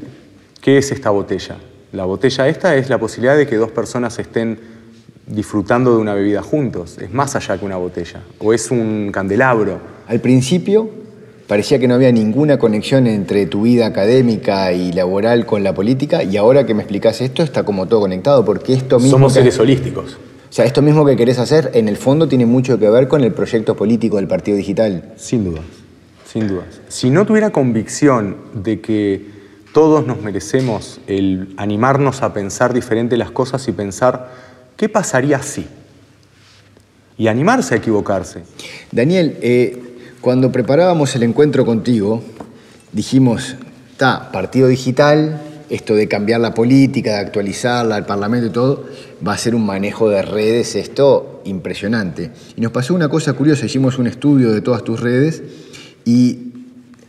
¿Qué 0.62 0.78
es 0.78 0.90
esta 0.90 1.10
botella? 1.10 1.56
La 1.92 2.06
botella 2.06 2.48
esta 2.48 2.74
es 2.76 2.88
la 2.88 2.98
posibilidad 2.98 3.36
de 3.36 3.46
que 3.46 3.56
dos 3.56 3.70
personas 3.70 4.18
estén 4.18 4.58
disfrutando 5.26 5.94
de 5.94 5.98
una 5.98 6.14
bebida 6.14 6.42
juntos. 6.42 6.96
Es 6.98 7.12
más 7.12 7.36
allá 7.36 7.58
que 7.58 7.64
una 7.66 7.76
botella. 7.76 8.22
O 8.38 8.54
es 8.54 8.70
un 8.70 9.10
candelabro. 9.12 9.78
Al 10.08 10.20
principio 10.20 11.03
parecía 11.46 11.78
que 11.78 11.88
no 11.88 11.94
había 11.94 12.12
ninguna 12.12 12.58
conexión 12.58 13.06
entre 13.06 13.46
tu 13.46 13.62
vida 13.62 13.86
académica 13.86 14.72
y 14.72 14.92
laboral 14.92 15.46
con 15.46 15.62
la 15.62 15.74
política 15.74 16.22
y 16.22 16.36
ahora 16.36 16.66
que 16.66 16.74
me 16.74 16.82
explicas 16.82 17.20
esto 17.20 17.42
está 17.42 17.64
como 17.64 17.86
todo 17.86 18.00
conectado 18.00 18.44
porque 18.44 18.72
esto 18.72 18.98
mismo... 18.98 19.12
Somos 19.12 19.32
seres 19.34 19.58
holísticos. 19.58 20.14
O 20.48 20.52
sea, 20.56 20.64
esto 20.64 20.82
mismo 20.82 21.04
que 21.04 21.16
querés 21.16 21.38
hacer 21.38 21.72
en 21.74 21.88
el 21.88 21.96
fondo 21.96 22.28
tiene 22.28 22.46
mucho 22.46 22.78
que 22.78 22.88
ver 22.88 23.08
con 23.08 23.24
el 23.24 23.32
proyecto 23.32 23.74
político 23.74 24.16
del 24.16 24.28
Partido 24.28 24.56
Digital. 24.56 25.12
Sin 25.16 25.44
dudas, 25.44 25.64
sin 26.24 26.46
dudas. 26.46 26.80
Si 26.88 27.10
no 27.10 27.26
tuviera 27.26 27.50
convicción 27.50 28.36
de 28.54 28.80
que 28.80 29.34
todos 29.72 30.06
nos 30.06 30.22
merecemos 30.22 31.00
el 31.08 31.52
animarnos 31.56 32.22
a 32.22 32.32
pensar 32.32 32.72
diferente 32.72 33.16
las 33.16 33.32
cosas 33.32 33.66
y 33.66 33.72
pensar 33.72 34.30
qué 34.76 34.88
pasaría 34.88 35.42
si. 35.42 35.66
Y 37.18 37.26
animarse 37.26 37.74
a 37.74 37.78
equivocarse. 37.78 38.44
Daniel, 38.92 39.36
eh, 39.42 39.93
cuando 40.24 40.50
preparábamos 40.50 41.14
el 41.16 41.22
encuentro 41.22 41.66
contigo, 41.66 42.22
dijimos, 42.92 43.56
está, 43.92 44.32
partido 44.32 44.68
digital, 44.68 45.42
esto 45.68 45.94
de 45.94 46.08
cambiar 46.08 46.40
la 46.40 46.54
política, 46.54 47.10
de 47.10 47.18
actualizarla, 47.18 47.98
el 47.98 48.06
Parlamento 48.06 48.46
y 48.46 48.50
todo, 48.50 48.86
va 49.26 49.34
a 49.34 49.38
ser 49.38 49.54
un 49.54 49.66
manejo 49.66 50.08
de 50.08 50.22
redes, 50.22 50.76
esto 50.76 51.42
impresionante. 51.44 52.30
Y 52.56 52.62
nos 52.62 52.72
pasó 52.72 52.94
una 52.94 53.10
cosa 53.10 53.34
curiosa, 53.34 53.66
hicimos 53.66 53.98
un 53.98 54.06
estudio 54.06 54.50
de 54.52 54.62
todas 54.62 54.82
tus 54.82 54.98
redes 55.00 55.42
y 56.06 56.52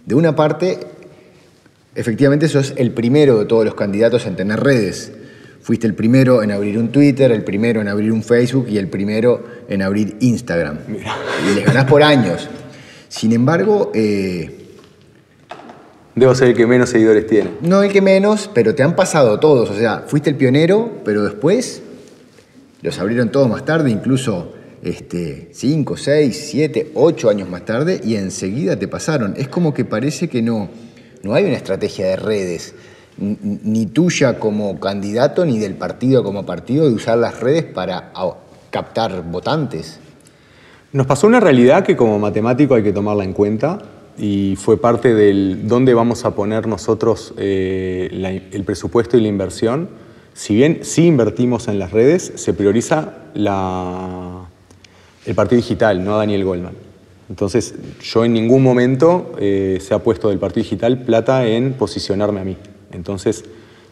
de 0.06 0.13
una 0.13 0.36
parte, 0.36 0.82
efectivamente 1.95 2.49
sos 2.49 2.73
el 2.75 2.91
primero 2.91 3.39
de 3.39 3.45
todos 3.45 3.63
los 3.63 3.75
candidatos 3.75 4.25
en 4.25 4.36
tener 4.36 4.60
redes. 4.60 5.13
Fuiste 5.62 5.88
el 5.88 5.93
primero 5.93 6.43
en 6.43 6.51
abrir 6.51 6.78
un 6.78 6.89
Twitter, 6.89 7.32
el 7.32 7.45
primero 7.45 7.80
en 7.80 7.88
abrir 7.88 8.12
un 8.12 8.23
Facebook 8.23 8.67
y 8.69 8.78
el 8.78 8.89
primero 8.89 9.41
en 9.69 9.84
abrir 9.84 10.17
Instagram. 10.19 10.80
Y 10.89 11.56
les 11.56 11.65
ganás 11.65 11.86
por 11.86 12.04
años. 12.04 12.49
Sin 13.09 13.31
embargo... 13.31 13.91
Eh, 13.93 14.61
Debo 16.15 16.33
ser 16.33 16.47
el 16.47 16.53
que 16.55 16.65
menos 16.65 16.89
seguidores 16.89 17.27
tiene. 17.27 17.51
No 17.59 17.83
el 17.83 17.91
que 17.91 18.01
menos, 18.01 18.49
pero 18.53 18.73
te 18.73 18.83
han 18.83 18.95
pasado 18.95 19.37
todos. 19.37 19.69
O 19.69 19.75
sea, 19.75 20.05
fuiste 20.07 20.29
el 20.29 20.37
pionero, 20.37 21.01
pero 21.03 21.23
después 21.23 21.81
los 22.81 22.97
abrieron 22.99 23.31
todos 23.31 23.49
más 23.49 23.65
tarde, 23.65 23.89
incluso 23.89 24.53
este, 24.81 25.49
cinco, 25.53 25.97
seis, 25.97 26.47
siete, 26.49 26.91
ocho 26.93 27.29
años 27.29 27.49
más 27.49 27.65
tarde, 27.65 27.99
y 28.01 28.15
enseguida 28.15 28.79
te 28.79 28.87
pasaron. 28.87 29.33
Es 29.35 29.49
como 29.49 29.73
que 29.73 29.83
parece 29.83 30.29
que 30.29 30.41
no, 30.41 30.69
no 31.21 31.33
hay 31.33 31.43
una 31.43 31.55
estrategia 31.55 32.07
de 32.07 32.15
redes, 32.15 32.75
ni 33.17 33.85
tuya 33.87 34.39
como 34.39 34.79
candidato, 34.79 35.45
ni 35.45 35.59
del 35.59 35.73
partido 35.73 36.23
como 36.23 36.45
partido, 36.45 36.87
de 36.87 36.95
usar 36.95 37.17
las 37.17 37.41
redes 37.41 37.65
para 37.65 38.13
captar 38.69 39.23
votantes. 39.23 39.99
Nos 40.95 41.08
pasó 41.08 41.27
una 41.27 41.41
realidad 41.41 41.84
que 41.84 41.97
como 41.97 42.17
matemático 42.19 42.73
hay 42.73 42.81
que 42.81 42.93
tomarla 42.93 43.25
en 43.25 43.34
cuenta 43.34 43.79
y 44.17 44.55
fue 44.55 44.79
parte 44.79 45.13
del 45.13 45.67
dónde 45.67 45.93
vamos 45.93 46.23
a 46.23 46.36
poner 46.36 46.67
nosotros 46.67 47.34
eh, 47.36 48.47
el 48.53 48.63
presupuesto 48.63 49.17
y 49.17 49.21
la 49.21 49.27
inversión. 49.27 49.89
Si 50.34 50.55
bien 50.55 50.79
sí 50.84 51.08
invertimos 51.08 51.67
en 51.67 51.79
las 51.79 51.91
redes, 51.91 52.31
se 52.36 52.53
prioriza 52.53 53.13
el 53.36 53.43
partido 55.36 55.58
digital, 55.58 56.01
no 56.01 56.15
a 56.15 56.19
Daniel 56.19 56.45
Goldman. 56.45 56.75
Entonces, 57.27 57.75
yo 58.01 58.23
en 58.23 58.31
ningún 58.31 58.63
momento 58.63 59.34
eh, 59.38 59.79
se 59.81 59.93
ha 59.93 59.99
puesto 59.99 60.29
del 60.29 60.39
partido 60.39 60.63
digital 60.63 61.03
plata 61.03 61.45
en 61.45 61.73
posicionarme 61.73 62.39
a 62.39 62.45
mí. 62.45 62.55
Entonces, 62.93 63.43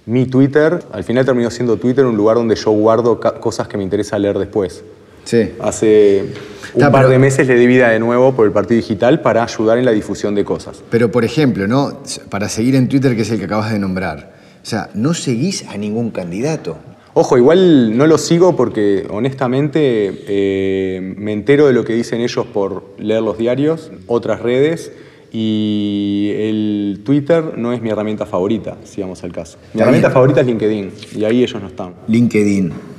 mi 0.06 0.26
Twitter, 0.26 0.82
al 0.94 1.04
final 1.04 1.26
terminó 1.26 1.52
siendo 1.52 1.76
Twitter 1.76 2.06
un 2.06 2.16
lugar 2.16 2.38
donde 2.38 2.56
yo 2.56 2.72
guardo 2.72 3.20
cosas 3.20 3.68
que 3.68 3.76
me 3.76 3.84
interesa 3.84 4.18
leer 4.18 4.40
después. 4.40 4.86
Sí. 5.24 5.52
Hace 5.62 6.26
un 6.74 6.92
par 6.92 7.08
de 7.08 7.20
meses 7.20 7.48
le 7.48 7.56
di 7.56 7.68
vida 7.68 7.90
de 7.90 8.00
nuevo 8.00 8.34
por 8.34 8.46
el 8.46 8.52
Partido 8.52 8.82
Digital 8.82 9.22
para 9.22 9.44
ayudar 9.44 9.78
en 9.78 9.86
la 9.86 9.92
difusión 9.92 10.36
de 10.36 10.44
cosas. 10.44 10.84
Pero, 10.90 11.12
por 11.12 11.24
ejemplo, 11.24 11.68
¿no? 11.68 12.00
para 12.30 12.50
seguir 12.50 12.76
en 12.76 12.90
Twitter, 12.90 13.16
que 13.16 13.22
es 13.22 13.32
el 13.32 13.40
que 13.40 13.46
acabas 13.46 13.72
de 13.72 13.80
nombrar, 13.80 14.34
o 14.62 14.66
sea, 14.66 14.90
no 14.94 15.14
seguís 15.14 15.68
a 15.68 15.78
ningún 15.78 16.12
candidato. 16.12 16.78
Ojo, 17.16 17.38
igual 17.38 17.96
no 17.96 18.08
lo 18.08 18.18
sigo 18.18 18.56
porque 18.56 19.06
honestamente 19.10 20.24
eh, 20.28 21.14
me 21.16 21.32
entero 21.32 21.68
de 21.68 21.74
lo 21.74 21.84
que 21.84 21.94
dicen 21.94 22.22
ellos 22.22 22.48
por 22.48 22.96
leer 22.98 23.22
los 23.22 23.38
diarios, 23.38 23.92
otras 24.08 24.42
redes, 24.42 24.92
y 25.32 26.32
el 26.36 27.02
Twitter 27.04 27.58
no 27.58 27.72
es 27.72 27.82
mi 27.82 27.90
herramienta 27.90 28.26
favorita, 28.26 28.78
si 28.84 29.02
vamos 29.02 29.24
al 29.24 29.32
caso. 29.32 29.60
Mi 29.74 29.82
herramienta 29.82 30.10
favorita 30.10 30.42
es 30.42 30.48
LinkedIn, 30.48 30.92
y 31.16 31.24
ahí 31.24 31.44
ellos 31.44 31.62
no 31.62 31.68
están. 31.68 31.94
LinkedIn. 32.08 32.93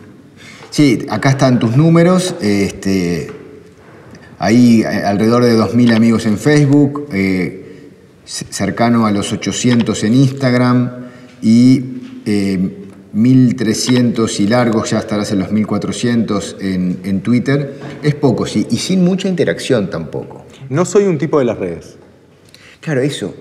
Sí, 0.74 1.06
acá 1.08 1.30
están 1.30 1.60
tus 1.60 1.76
números. 1.76 2.34
Este, 2.40 3.30
hay 4.40 4.82
eh, 4.82 4.86
alrededor 4.86 5.44
de 5.44 5.56
2.000 5.56 5.94
amigos 5.94 6.26
en 6.26 6.36
Facebook, 6.36 7.10
eh, 7.12 7.92
cercano 8.24 9.06
a 9.06 9.12
los 9.12 9.32
800 9.32 10.02
en 10.02 10.14
Instagram 10.14 10.90
y 11.42 11.78
1.300 12.26 14.28
eh, 14.28 14.42
y 14.42 14.46
largos, 14.48 14.90
ya 14.90 14.98
estarás 14.98 15.30
en 15.30 15.38
los 15.38 15.50
1.400 15.50 16.56
en, 16.60 16.98
en 17.04 17.20
Twitter. 17.20 17.74
Es 18.02 18.16
poco, 18.16 18.44
sí, 18.44 18.66
y 18.68 18.78
sin 18.78 19.04
mucha 19.04 19.28
interacción 19.28 19.90
tampoco. 19.90 20.44
No 20.70 20.84
soy 20.84 21.04
un 21.04 21.18
tipo 21.18 21.38
de 21.38 21.44
las 21.44 21.56
redes. 21.56 21.98
Claro, 22.80 23.00
eso. 23.00 23.32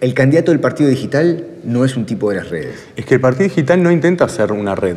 el 0.00 0.14
candidato 0.14 0.50
del 0.50 0.60
Partido 0.60 0.88
Digital 0.88 1.46
no 1.62 1.84
es 1.84 1.94
un 1.94 2.06
tipo 2.06 2.30
de 2.30 2.36
las 2.36 2.48
redes. 2.48 2.86
Es 2.96 3.04
que 3.04 3.16
el 3.16 3.20
Partido 3.20 3.50
Digital 3.50 3.82
no 3.82 3.92
intenta 3.92 4.26
ser 4.30 4.50
una 4.50 4.74
red. 4.74 4.96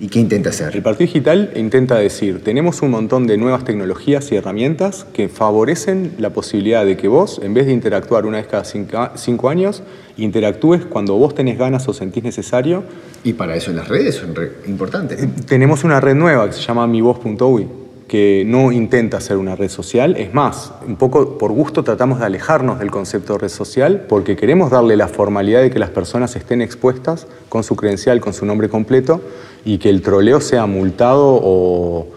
¿Y 0.00 0.08
qué 0.08 0.18
intenta 0.18 0.48
hacer? 0.48 0.74
El 0.74 0.82
Partido 0.82 1.08
Digital 1.08 1.52
intenta 1.56 1.96
decir, 1.96 2.42
tenemos 2.42 2.80
un 2.80 2.90
montón 2.90 3.26
de 3.26 3.36
nuevas 3.36 3.64
tecnologías 3.64 4.32
y 4.32 4.36
herramientas 4.36 5.06
que 5.12 5.28
favorecen 5.28 6.14
la 6.16 6.30
posibilidad 6.30 6.86
de 6.86 6.96
que 6.96 7.06
vos, 7.06 7.38
en 7.42 7.52
vez 7.52 7.66
de 7.66 7.72
interactuar 7.72 8.24
una 8.24 8.38
vez 8.38 8.46
cada 8.46 8.64
cinco 8.64 9.48
años, 9.50 9.82
interactúes 10.16 10.86
cuando 10.86 11.16
vos 11.16 11.34
tenés 11.34 11.58
ganas 11.58 11.86
o 11.86 11.92
sentís 11.92 12.24
necesario. 12.24 12.82
Y 13.24 13.34
para 13.34 13.54
eso 13.56 13.72
las 13.72 13.88
redes 13.88 14.14
son 14.14 14.34
importantes. 14.66 15.22
Eh, 15.22 15.28
tenemos 15.46 15.84
una 15.84 16.00
red 16.00 16.14
nueva 16.14 16.46
que 16.46 16.54
se 16.54 16.62
llama 16.62 16.86
mivoz.uy 16.86 17.68
que 18.10 18.42
no 18.44 18.72
intenta 18.72 19.20
ser 19.20 19.36
una 19.36 19.54
red 19.54 19.68
social. 19.68 20.16
Es 20.16 20.34
más, 20.34 20.72
un 20.84 20.96
poco 20.96 21.38
por 21.38 21.52
gusto 21.52 21.84
tratamos 21.84 22.18
de 22.18 22.26
alejarnos 22.26 22.80
del 22.80 22.90
concepto 22.90 23.34
de 23.34 23.38
red 23.38 23.48
social 23.48 24.06
porque 24.08 24.34
queremos 24.34 24.72
darle 24.72 24.96
la 24.96 25.06
formalidad 25.06 25.62
de 25.62 25.70
que 25.70 25.78
las 25.78 25.90
personas 25.90 26.34
estén 26.34 26.60
expuestas 26.60 27.28
con 27.48 27.62
su 27.62 27.76
credencial, 27.76 28.20
con 28.20 28.32
su 28.32 28.44
nombre 28.44 28.68
completo 28.68 29.20
y 29.64 29.78
que 29.78 29.90
el 29.90 30.02
troleo 30.02 30.40
sea 30.40 30.66
multado 30.66 31.38
o, 31.40 32.08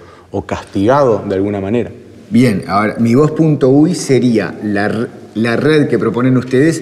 castigado 0.48 1.22
de 1.30 1.36
alguna 1.36 1.62
manera. 1.62 1.92
Bien, 2.32 2.64
ahora 2.68 2.96
mi 2.98 3.14
voz.uy 3.14 3.94
sería 3.94 4.58
la, 4.64 5.08
la 5.36 5.58
red 5.58 5.88
que 5.90 6.00
proponen 6.00 6.36
ustedes 6.38 6.82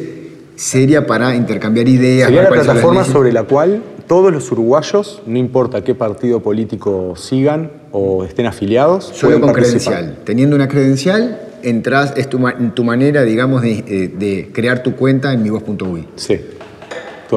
sería 0.55 1.05
para 1.05 1.35
intercambiar 1.35 1.89
ideas. 1.89 2.27
Sería 2.27 2.43
la 2.43 2.49
plataforma 2.49 3.03
sobre 3.03 3.33
la 3.33 3.43
cual 3.43 3.83
todos 4.07 4.31
los 4.31 4.49
uruguayos, 4.53 5.21
no 5.25 5.37
importa 5.37 5.83
qué 5.83 5.95
partido 5.95 6.39
político 6.39 7.17
sigan, 7.17 7.80
o 7.91 8.23
estén 8.23 8.45
afiliados. 8.45 9.11
Solo 9.13 9.39
con 9.41 9.53
credencial. 9.53 10.17
Teniendo 10.23 10.55
una 10.55 10.67
credencial, 10.67 11.39
entras, 11.63 12.13
es 12.15 12.29
tu, 12.29 12.39
tu 12.73 12.83
manera, 12.83 13.23
digamos, 13.23 13.61
de, 13.61 13.83
eh, 13.87 14.11
de, 14.17 14.49
crear 14.53 14.83
tu 14.83 14.95
cuenta 14.95 15.33
en 15.33 15.43
mivoz.uy. 15.43 16.07
Sí. 16.15 16.39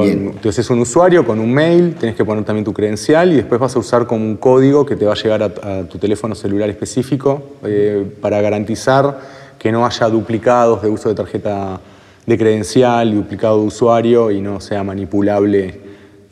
Entonces 0.03 0.59
es 0.65 0.71
un 0.71 0.81
usuario 0.81 1.25
con 1.25 1.39
un 1.39 1.53
mail, 1.53 1.95
tienes 1.95 2.17
que 2.17 2.25
poner 2.25 2.45
también 2.45 2.65
tu 2.65 2.73
credencial 2.73 3.33
y 3.33 3.37
después 3.37 3.61
vas 3.61 3.77
a 3.77 3.79
usar 3.79 4.07
como 4.07 4.25
un 4.25 4.37
código 4.37 4.85
que 4.85 4.97
te 4.97 5.05
va 5.05 5.13
a 5.13 5.17
llegar 5.17 5.43
a, 5.43 5.85
tu 5.85 5.99
teléfono 5.99 6.35
celular 6.35 6.69
específico 6.69 7.43
eh, 7.65 8.05
para 8.21 8.41
garantizar 8.41 9.19
que 9.59 9.71
no 9.71 9.87
haya 9.87 10.09
duplicados 10.09 10.83
de 10.83 10.89
uso 10.89 11.09
de 11.09 11.15
tarjeta 11.15 11.81
de 12.27 12.39
credencial, 12.39 13.15
duplicado 13.15 13.61
de 13.61 13.67
usuario 13.67 14.31
y 14.31 14.41
no 14.41 14.61
sea 14.61 14.83
manipulable 14.83 15.81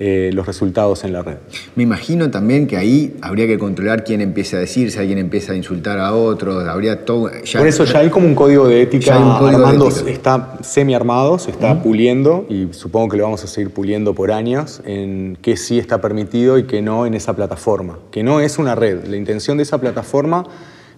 eh, 0.05 0.33
los 0.33 0.47
resultados 0.47 1.05
en 1.05 1.13
la 1.13 1.23
red. 1.23 1.37
Me 1.77 1.85
imagino 1.85 2.29
también 2.29 2.67
que 2.67 2.77
ahí 2.77 3.15
habría 3.21 3.47
que 3.47 3.57
controlar 3.57 4.03
quién 4.03 4.21
empieza 4.21 4.57
a 4.57 4.59
decir, 4.59 4.91
si 4.91 4.99
alguien 4.99 5.19
empieza 5.19 5.53
a 5.53 5.55
insultar 5.55 6.01
a 6.01 6.13
otros, 6.13 6.67
habría 6.67 7.05
todo... 7.05 7.31
Por 7.53 7.67
eso 7.69 7.85
ya 7.85 8.01
hay 8.01 8.11
como 8.11 8.27
un 8.27 8.35
código 8.35 8.67
de 8.67 8.83
ética, 8.83 9.15
armando, 9.15 9.87
está 9.87 10.59
semi 10.63 10.97
armado, 10.97 11.39
se 11.39 11.53
está 11.53 11.81
puliendo 11.85 12.47
y 12.49 12.67
supongo 12.73 13.11
que 13.11 13.17
lo 13.19 13.23
vamos 13.23 13.45
a 13.45 13.47
seguir 13.47 13.71
puliendo 13.71 14.13
por 14.13 14.33
años 14.33 14.83
en 14.85 15.39
qué 15.41 15.57
sí 15.57 15.79
está 15.79 16.01
permitido 16.01 16.59
y 16.59 16.65
qué 16.65 16.83
no 16.83 17.07
en 17.07 17.15
esa 17.15 17.37
plataforma, 17.37 18.01
que 18.11 18.25
no 18.25 18.41
es 18.41 18.59
una 18.59 18.75
red. 18.75 19.07
La 19.07 19.17
intención 19.17 19.57
de 19.57 19.63
esa 19.63 19.79
plataforma 19.79 20.49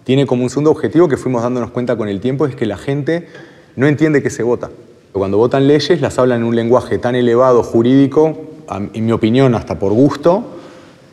tiene 0.05 0.25
como 0.25 0.45
un 0.45 0.49
segundo 0.49 0.71
objetivo 0.71 1.09
que 1.09 1.19
fuimos 1.19 1.43
dándonos 1.43 1.73
cuenta 1.73 1.95
con 1.99 2.09
el 2.09 2.21
tiempo, 2.21 2.47
es 2.47 2.57
que 2.57 2.65
la 2.65 2.79
gente 2.79 3.29
no 3.77 3.87
entiende 3.87 4.23
que 4.23 4.31
se 4.31 4.43
vota. 4.43 4.71
Cuando 5.13 5.37
votan 5.37 5.69
leyes 5.69 6.01
las 6.01 6.19
hablan 6.19 6.41
en 6.41 6.47
un 6.47 6.57
lenguaje 6.57 6.97
tan 6.97 7.15
elevado 7.15 7.63
jurídico 7.63 8.54
en 8.71 9.07
mi 9.07 9.13
opinión, 9.13 9.55
hasta 9.55 9.79
por 9.79 9.93
gusto, 9.93 10.55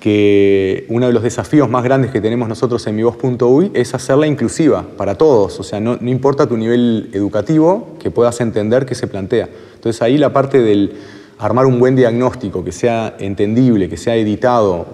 que 0.01 0.85
uno 0.89 1.05
de 1.05 1.13
los 1.13 1.21
desafíos 1.21 1.69
más 1.69 1.83
grandes 1.83 2.09
que 2.11 2.19
tenemos 2.19 2.49
nosotros 2.49 2.85
en 2.87 2.95
mivoz.uy 2.95 3.69
es 3.75 3.93
hacerla 3.93 4.25
inclusiva 4.25 4.83
para 4.97 5.15
todos. 5.15 5.59
O 5.59 5.63
sea, 5.63 5.79
no, 5.79 5.97
importa 6.01 6.47
tu 6.47 6.57
nivel 6.57 7.11
educativo, 7.13 7.95
que 7.99 8.09
puedas 8.09 8.41
entender 8.41 8.87
qué 8.87 8.95
se 8.95 9.07
plantea. 9.07 9.47
Entonces 9.75 10.01
ahí 10.01 10.17
la 10.17 10.33
parte 10.33 10.59
del 10.59 10.93
armar 11.37 11.67
un 11.67 11.79
buen 11.79 11.95
diagnóstico, 11.95 12.63
que 12.63 12.71
sea 12.71 13.15
entendible, 13.19 13.89
que 13.89 13.97
sea 13.97 14.15
editado 14.15 14.87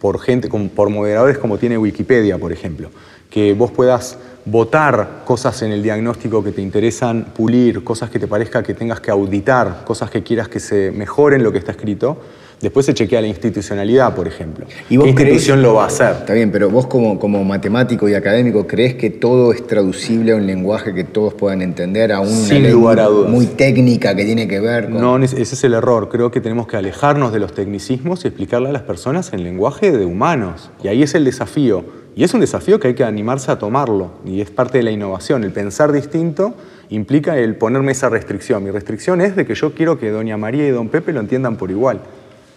por 0.00 0.18
gente, 0.18 0.48
por 0.48 0.90
moderadores 0.90 1.38
como 1.38 1.56
tiene 1.56 1.78
Wikipedia, 1.78 2.36
por 2.36 2.52
ejemplo, 2.52 2.90
que 3.30 3.54
vos 3.54 3.70
puedas 3.70 4.18
votar 4.44 5.22
cosas 5.24 5.62
en 5.62 5.72
el 5.72 5.82
diagnóstico 5.82 6.42
que 6.42 6.52
te 6.52 6.60
interesan 6.62 7.26
pulir, 7.34 7.84
cosas 7.84 8.10
que 8.10 8.18
te 8.18 8.26
parezca 8.26 8.62
que 8.62 8.74
tengas 8.74 9.00
que 9.00 9.10
auditar, 9.10 9.84
cosas 9.84 10.10
que 10.10 10.22
quieras 10.22 10.48
que 10.48 10.60
se 10.60 10.90
mejoren 10.90 11.42
lo 11.42 11.52
que 11.52 11.58
está 11.58 11.72
escrito. 11.72 12.18
Después 12.60 12.84
se 12.84 12.92
chequea 12.92 13.22
la 13.22 13.26
institucionalidad, 13.26 14.14
por 14.14 14.28
ejemplo. 14.28 14.66
¿Y 14.90 14.98
vos 14.98 15.04
¿Qué 15.04 15.10
institución 15.12 15.62
lo 15.62 15.74
va 15.74 15.84
a 15.84 15.86
hacer? 15.86 16.12
Está 16.12 16.34
bien, 16.34 16.52
pero 16.52 16.68
vos 16.68 16.86
como, 16.86 17.18
como 17.18 17.42
matemático 17.42 18.06
y 18.06 18.12
académico, 18.12 18.66
¿crees 18.66 18.96
que 18.96 19.08
todo 19.08 19.54
es 19.54 19.66
traducible 19.66 20.32
a 20.32 20.36
un 20.36 20.46
lenguaje 20.46 20.92
que 20.92 21.04
todos 21.04 21.32
puedan 21.32 21.62
entender, 21.62 22.12
a 22.12 22.20
una 22.20 22.30
Sin 22.30 22.70
lugar 22.70 23.00
a 23.00 23.06
dudas. 23.06 23.30
muy 23.30 23.46
técnica 23.46 24.14
que 24.14 24.26
tiene 24.26 24.46
que 24.46 24.60
ver 24.60 24.90
con...? 24.90 25.00
No, 25.00 25.16
ese 25.24 25.40
es 25.40 25.64
el 25.64 25.72
error. 25.72 26.10
Creo 26.10 26.30
que 26.30 26.42
tenemos 26.42 26.66
que 26.66 26.76
alejarnos 26.76 27.32
de 27.32 27.40
los 27.40 27.54
tecnicismos 27.54 28.26
y 28.26 28.28
explicarle 28.28 28.68
a 28.68 28.72
las 28.72 28.82
personas 28.82 29.32
en 29.32 29.42
lenguaje 29.42 29.90
de 29.90 30.04
humanos. 30.04 30.70
Y 30.84 30.88
ahí 30.88 31.02
es 31.02 31.14
el 31.14 31.24
desafío 31.24 31.99
y 32.20 32.24
es 32.24 32.34
un 32.34 32.40
desafío 32.40 32.78
que 32.78 32.88
hay 32.88 32.94
que 32.94 33.02
animarse 33.02 33.50
a 33.50 33.58
tomarlo, 33.58 34.10
y 34.26 34.42
es 34.42 34.50
parte 34.50 34.76
de 34.76 34.84
la 34.84 34.90
innovación. 34.90 35.42
El 35.42 35.52
pensar 35.52 35.90
distinto 35.90 36.52
implica 36.90 37.38
el 37.38 37.56
ponerme 37.56 37.92
esa 37.92 38.10
restricción. 38.10 38.62
Mi 38.62 38.70
restricción 38.70 39.22
es 39.22 39.36
de 39.36 39.46
que 39.46 39.54
yo 39.54 39.72
quiero 39.72 39.98
que 39.98 40.10
doña 40.10 40.36
María 40.36 40.68
y 40.68 40.70
don 40.70 40.90
Pepe 40.90 41.14
lo 41.14 41.20
entiendan 41.20 41.56
por 41.56 41.70
igual. 41.70 42.02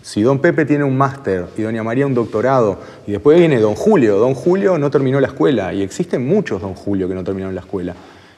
Si 0.01 0.21
don 0.21 0.39
Pepe 0.39 0.65
tiene 0.65 0.83
un 0.83 0.97
máster 0.97 1.45
y 1.57 1.61
doña 1.61 1.81
María 1.81 2.05
un 2.05 2.13
doctorado, 2.13 2.79
y 3.07 3.13
después 3.13 3.39
viene 3.39 3.57
don 3.61 3.75
Julio, 3.75 4.17
don 4.17 4.33
Julio 4.33 4.77
no 4.77 4.91
terminó 4.91 5.21
la 5.21 5.27
escuela, 5.27 5.73
y 5.73 5.81
existen 5.81 6.27
muchos 6.27 6.61
don 6.61 6.73
Julio 6.73 7.07
que 7.07 7.15
no 7.15 7.23
terminaron 7.23 7.55
la 7.55 7.61
escuela. 7.61 7.95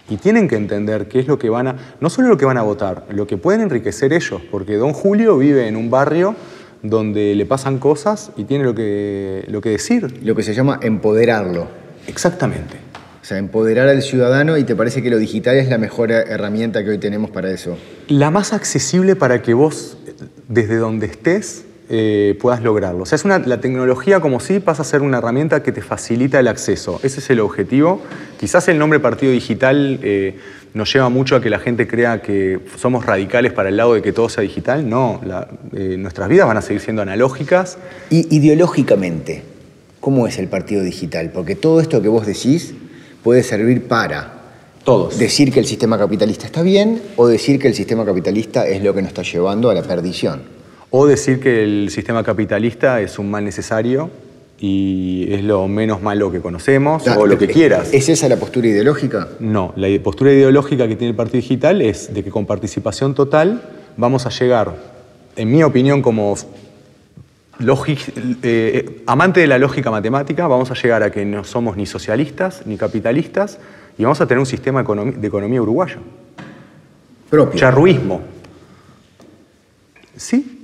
Y 0.08 0.18
tienen 0.18 0.48
que 0.48 0.58
entender 0.58 1.08
qué 1.08 1.22
es 1.22 1.28
lo 1.28 1.40
que 1.40 1.50
van 1.50 1.70
a, 1.70 1.76
no 2.02 2.12
solo 2.12 2.28
lo 2.28 2.38
que 2.38 2.46
van 2.46 2.60
a 2.60 2.62
votar, 2.62 3.08
lo 3.10 3.26
que 3.26 3.38
pueden 3.38 3.62
enriquecer 3.62 4.14
ellos, 4.14 4.44
porque 4.52 4.76
don 4.76 4.94
Julio 4.94 5.40
vive 5.40 5.68
en 5.68 5.76
un 5.76 5.90
barrio 5.90 6.36
donde 6.82 7.36
le 7.36 7.46
pasan 7.46 7.80
cosas 7.80 8.32
y 8.38 8.44
tiene 8.44 8.64
lo 8.64 8.76
que, 8.76 9.46
lo 9.48 9.62
que 9.62 9.70
decir. 9.70 10.22
Lo 10.24 10.36
que 10.36 10.44
se 10.44 10.54
llama 10.54 10.80
empoderarlo. 10.82 11.68
Exactamente. 12.08 12.78
O 13.22 13.26
sea, 13.28 13.40
empoderar 13.40 13.88
al 13.88 14.04
ciudadano 14.04 14.56
y 14.58 14.64
te 14.66 14.76
parece 14.76 15.02
que 15.02 15.10
lo 15.10 15.18
digital 15.18 15.56
es 15.58 15.68
la 15.68 15.80
mejor 15.80 16.12
herramienta 16.12 16.84
que 16.84 16.92
hoy 16.92 17.00
tenemos 17.00 17.32
para 17.32 17.50
eso. 17.50 17.76
La 18.08 18.30
más 18.30 18.54
accesible 18.54 19.16
para 19.16 19.42
que 19.42 19.56
vos, 19.56 19.98
desde 20.48 20.76
donde 20.76 21.08
estés, 21.08 21.66
eh, 21.90 22.38
puedas 22.40 22.62
lograrlo. 22.62 23.04
O 23.04 23.06
sea, 23.06 23.16
es 23.16 23.26
una, 23.26 23.40
la 23.40 23.60
tecnología 23.62 24.20
como 24.20 24.40
sí 24.40 24.60
pasa 24.60 24.84
a 24.84 24.86
ser 24.86 25.02
una 25.02 25.18
herramienta 25.18 25.64
que 25.64 25.72
te 25.72 25.82
facilita 25.82 26.40
el 26.40 26.48
acceso. 26.48 27.00
Ese 27.04 27.20
es 27.20 27.30
el 27.30 27.40
objetivo. 27.40 28.02
Quizás 28.40 28.68
el 28.68 28.78
nombre 28.78 29.00
partido 29.00 29.32
digital 29.32 30.00
eh, 30.04 30.36
nos 30.76 30.92
lleva 30.94 31.08
mucho 31.08 31.38
a 31.38 31.42
que 31.42 31.50
la 31.50 31.60
gente 31.60 31.88
crea 31.88 32.22
que 32.22 32.60
somos 32.78 33.06
radicales 33.06 33.54
para 33.54 33.70
el 33.70 33.78
lado 33.78 33.94
de 33.94 34.02
que 34.02 34.12
todo 34.12 34.28
sea 34.28 34.44
digital. 34.44 34.88
No, 34.88 35.22
eh, 35.74 35.96
nuestras 35.98 36.28
vidas 36.28 36.46
van 36.48 36.58
a 36.58 36.62
seguir 36.62 36.82
siendo 36.82 37.02
analógicas. 37.02 37.78
Y 38.10 38.36
ideológicamente, 38.36 39.42
¿cómo 40.02 40.28
es 40.28 40.38
el 40.38 40.50
partido 40.50 40.84
digital? 40.84 41.32
Porque 41.34 41.56
todo 41.56 41.80
esto 41.80 42.02
que 42.02 42.10
vos 42.10 42.26
decís 42.28 42.74
puede 43.24 43.42
servir 43.42 43.88
para 43.88 44.34
todos. 44.84 45.18
Decir 45.18 45.54
que 45.54 45.62
el 45.62 45.66
sistema 45.66 45.98
capitalista 45.98 46.46
está 46.46 46.62
bien 46.62 47.02
o 47.16 47.26
decir 47.26 47.58
que 47.58 47.70
el 47.70 47.74
sistema 47.74 48.04
capitalista 48.04 48.68
es 48.68 48.84
lo 48.84 48.94
que 48.94 49.02
nos 49.02 49.10
está 49.10 49.22
llevando 49.22 49.70
a 49.70 49.74
la 49.74 49.82
perdición. 49.82 50.42
O 50.90 51.08
decir 51.08 51.40
que 51.40 51.64
el 51.64 51.90
sistema 51.90 52.22
capitalista 52.22 53.00
es 53.00 53.18
un 53.18 53.32
mal 53.32 53.46
necesario 53.46 54.12
y 54.60 55.28
es 55.34 55.44
lo 55.44 55.68
menos 55.68 56.02
malo 56.02 56.32
que 56.32 56.40
conocemos 56.40 57.06
o 57.08 57.26
lo 57.26 57.38
que 57.38 57.48
quieras. 57.48 57.94
¿Es 57.94 58.10
esa 58.10 58.30
la 58.30 58.38
postura 58.38 58.68
ideológica? 58.68 59.28
No, 59.40 59.74
la 59.76 59.88
postura 60.02 60.32
ideológica 60.32 60.88
que 60.88 60.96
tiene 60.96 61.12
el 61.12 61.16
Partido 61.16 61.42
Digital 61.42 61.82
es 61.82 62.14
de 62.14 62.24
que 62.24 62.32
con 62.32 62.46
participación 62.46 63.14
total 63.14 63.62
vamos 63.98 64.26
a 64.26 64.30
llegar, 64.30 64.76
en 65.36 65.52
mi 65.52 65.64
opinión 65.64 66.02
como 66.02 66.36
eh, 68.44 69.02
amante 69.06 69.42
de 69.42 69.48
la 69.48 69.58
lógica 69.58 69.92
matemática, 69.92 70.48
vamos 70.48 70.72
a 70.72 70.74
llegar 70.74 71.04
a 71.04 71.12
que 71.12 71.26
no 71.26 71.44
somos 71.44 71.76
ni 71.76 71.86
socialistas 71.86 72.64
ni 72.66 72.78
capitalistas 72.78 73.60
y 73.98 74.04
vamos 74.04 74.20
a 74.22 74.28
tener 74.28 74.40
un 74.40 74.46
sistema 74.46 74.84
de 74.84 75.28
economía 75.28 75.62
uruguayo. 75.62 75.98
Propio. 77.30 77.60
Charruismo. 77.60 78.22
¿Sí? 80.16 80.55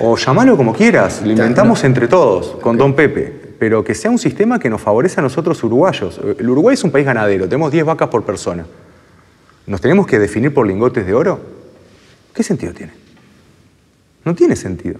O 0.00 0.16
llamalo 0.16 0.56
como 0.56 0.74
quieras, 0.74 1.22
lo 1.22 1.30
inventamos 1.30 1.84
entre 1.84 2.08
todos, 2.08 2.56
con 2.60 2.76
Don 2.76 2.94
Pepe. 2.94 3.54
Pero 3.58 3.84
que 3.84 3.94
sea 3.94 4.10
un 4.10 4.18
sistema 4.18 4.58
que 4.58 4.68
nos 4.68 4.80
favorece 4.80 5.20
a 5.20 5.22
nosotros 5.22 5.62
uruguayos. 5.62 6.20
El 6.38 6.50
Uruguay 6.50 6.74
es 6.74 6.82
un 6.82 6.90
país 6.90 7.06
ganadero, 7.06 7.44
tenemos 7.44 7.70
10 7.70 7.84
vacas 7.84 8.08
por 8.08 8.24
persona. 8.24 8.66
¿Nos 9.66 9.80
tenemos 9.80 10.08
que 10.08 10.18
definir 10.18 10.52
por 10.52 10.66
lingotes 10.66 11.06
de 11.06 11.14
oro? 11.14 11.38
¿Qué 12.34 12.42
sentido 12.42 12.72
tiene? 12.72 12.92
No 14.24 14.34
tiene 14.34 14.56
sentido. 14.56 14.98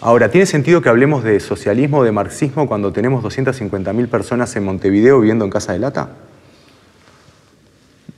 Ahora, 0.00 0.30
¿tiene 0.30 0.46
sentido 0.46 0.82
que 0.82 0.88
hablemos 0.88 1.22
de 1.22 1.38
socialismo 1.38 1.98
o 1.98 2.04
de 2.04 2.10
marxismo 2.10 2.66
cuando 2.66 2.92
tenemos 2.92 3.22
250.000 3.22 4.08
personas 4.08 4.56
en 4.56 4.64
Montevideo 4.64 5.20
viviendo 5.20 5.44
en 5.44 5.50
Casa 5.50 5.72
de 5.72 5.78
Lata? 5.78 6.16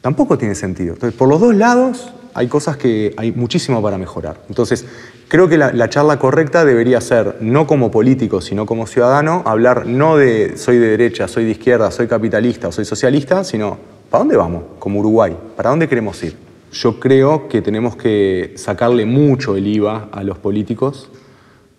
Tampoco 0.00 0.38
tiene 0.38 0.54
sentido. 0.54 0.94
Entonces, 0.94 1.18
por 1.18 1.28
los 1.28 1.40
dos 1.40 1.54
lados 1.54 2.12
hay 2.34 2.48
cosas 2.48 2.76
que 2.76 3.14
hay 3.16 3.32
muchísimo 3.32 3.82
para 3.82 3.98
mejorar. 3.98 4.40
Entonces, 4.48 4.86
creo 5.28 5.48
que 5.48 5.58
la, 5.58 5.88
charla 5.88 6.18
correcta 6.18 6.64
debería 6.64 7.00
ser, 7.00 7.36
no 7.40 7.66
como 7.66 7.90
político, 7.90 8.40
sino 8.40 8.66
como 8.66 8.86
ciudadano, 8.86 9.42
hablar 9.46 9.86
no 9.86 10.16
de 10.16 10.56
soy 10.56 10.78
de 10.78 10.88
derecha, 10.88 11.28
soy 11.28 11.44
de 11.44 11.52
izquierda, 11.52 11.90
soy 11.90 12.06
capitalista 12.06 12.68
o 12.68 12.72
soy 12.72 12.84
socialista, 12.84 13.44
sino 13.44 13.78
¿para 14.10 14.20
dónde 14.20 14.36
vamos 14.36 14.64
como 14.78 15.00
Uruguay? 15.00 15.36
¿Para 15.56 15.70
dónde 15.70 15.88
queremos 15.88 16.22
ir? 16.22 16.36
Yo 16.72 16.98
creo 17.00 17.48
que 17.48 17.60
tenemos 17.60 17.96
que 17.96 18.54
sacarle 18.56 19.04
mucho 19.04 19.56
el 19.56 19.66
IVA 19.66 20.08
a 20.10 20.22
los 20.22 20.38
políticos. 20.38 21.10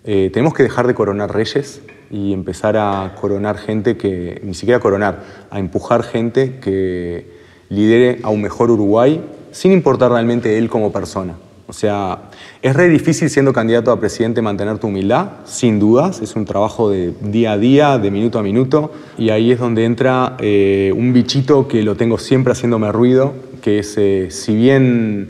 Eh, 0.03 0.29
tenemos 0.31 0.53
que 0.53 0.63
dejar 0.63 0.85
de 0.85 0.93
coronar 0.93 1.33
reyes 1.33 1.81
y 2.11 2.31
empezar 2.31 2.77
a 2.77 3.15
coronar 3.19 3.57
gente 3.57 3.97
que, 3.97 4.39
ni 4.43 4.53
siquiera 4.53 4.79
coronar, 4.79 5.23
a 5.49 5.59
empujar 5.59 6.03
gente 6.03 6.59
que 6.59 7.31
lidere 7.69 8.19
a 8.21 8.29
un 8.29 8.41
mejor 8.41 8.69
Uruguay 8.69 9.19
sin 9.53 9.71
importar 9.71 10.11
realmente 10.11 10.57
él 10.57 10.69
como 10.69 10.91
persona. 10.91 11.35
O 11.65 11.71
sea, 11.71 12.23
es 12.61 12.75
re 12.75 12.89
difícil 12.89 13.29
siendo 13.29 13.53
candidato 13.53 13.91
a 13.91 13.99
presidente 13.99 14.41
mantener 14.41 14.79
tu 14.79 14.87
humildad, 14.87 15.29
sin 15.45 15.79
dudas, 15.79 16.21
es 16.21 16.35
un 16.35 16.43
trabajo 16.43 16.89
de 16.89 17.13
día 17.21 17.53
a 17.53 17.57
día, 17.57 17.97
de 17.97 18.11
minuto 18.11 18.37
a 18.37 18.43
minuto, 18.43 18.91
y 19.17 19.29
ahí 19.29 19.53
es 19.53 19.59
donde 19.59 19.85
entra 19.85 20.35
eh, 20.39 20.93
un 20.95 21.13
bichito 21.13 21.67
que 21.69 21.81
lo 21.81 21.95
tengo 21.95 22.17
siempre 22.17 22.51
haciéndome 22.51 22.91
ruido, 22.91 23.33
que 23.61 23.79
es, 23.79 23.95
eh, 23.97 24.27
si 24.29 24.55
bien 24.55 25.29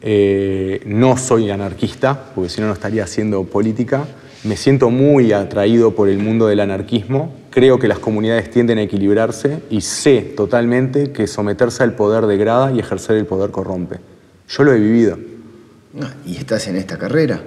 eh, 0.00 0.80
no 0.86 1.18
soy 1.18 1.50
anarquista, 1.50 2.30
porque 2.34 2.48
si 2.48 2.62
no, 2.62 2.68
no 2.68 2.72
estaría 2.72 3.04
haciendo 3.04 3.44
política, 3.44 4.06
me 4.44 4.56
siento 4.56 4.88
muy 4.90 5.32
atraído 5.32 5.94
por 5.94 6.08
el 6.08 6.18
mundo 6.18 6.46
del 6.46 6.60
anarquismo, 6.60 7.34
creo 7.56 7.78
que 7.78 7.88
las 7.88 8.00
comunidades 8.00 8.50
tienden 8.50 8.76
a 8.76 8.82
equilibrarse 8.82 9.62
y 9.70 9.80
sé 9.80 10.20
totalmente 10.20 11.10
que 11.12 11.26
someterse 11.26 11.82
al 11.82 11.94
poder 11.94 12.26
degrada 12.26 12.70
y 12.70 12.80
ejercer 12.80 13.16
el 13.16 13.24
poder 13.24 13.50
corrompe. 13.50 13.96
Yo 14.46 14.62
lo 14.62 14.74
he 14.74 14.78
vivido. 14.78 15.18
Ah, 16.02 16.12
¿Y 16.26 16.36
estás 16.36 16.68
en 16.68 16.76
esta 16.76 16.98
carrera? 16.98 17.42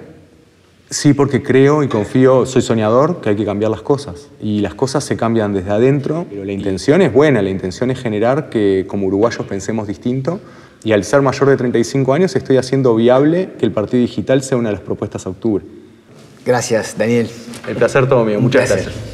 Sí, 0.90 1.14
porque 1.14 1.44
creo 1.44 1.84
y 1.84 1.88
confío, 1.88 2.44
soy 2.44 2.60
soñador, 2.60 3.20
que 3.20 3.28
hay 3.28 3.36
que 3.36 3.44
cambiar 3.44 3.70
las 3.70 3.82
cosas. 3.82 4.26
Y 4.42 4.62
las 4.62 4.74
cosas 4.74 5.04
se 5.04 5.16
cambian 5.16 5.54
desde 5.54 5.70
adentro, 5.70 6.26
pero 6.28 6.44
la 6.44 6.50
intención 6.50 7.02
es 7.02 7.12
buena, 7.12 7.40
la 7.40 7.50
intención 7.50 7.92
es 7.92 8.00
generar 8.00 8.50
que 8.50 8.86
como 8.88 9.06
uruguayos 9.06 9.46
pensemos 9.46 9.86
distinto. 9.86 10.40
Y 10.82 10.90
al 10.90 11.04
ser 11.04 11.22
mayor 11.22 11.50
de 11.50 11.56
35 11.56 12.12
años 12.12 12.34
estoy 12.34 12.56
haciendo 12.56 12.96
viable 12.96 13.50
que 13.60 13.64
el 13.64 13.70
partido 13.70 14.00
digital 14.00 14.42
sea 14.42 14.58
una 14.58 14.70
de 14.70 14.72
las 14.72 14.82
propuestas 14.82 15.24
a 15.26 15.30
octubre. 15.30 15.64
Gracias, 16.44 16.98
Daniel. 16.98 17.30
El 17.68 17.76
placer 17.76 18.08
todo 18.08 18.24
mío, 18.24 18.40
muchas 18.40 18.68
gracias. 18.68 19.09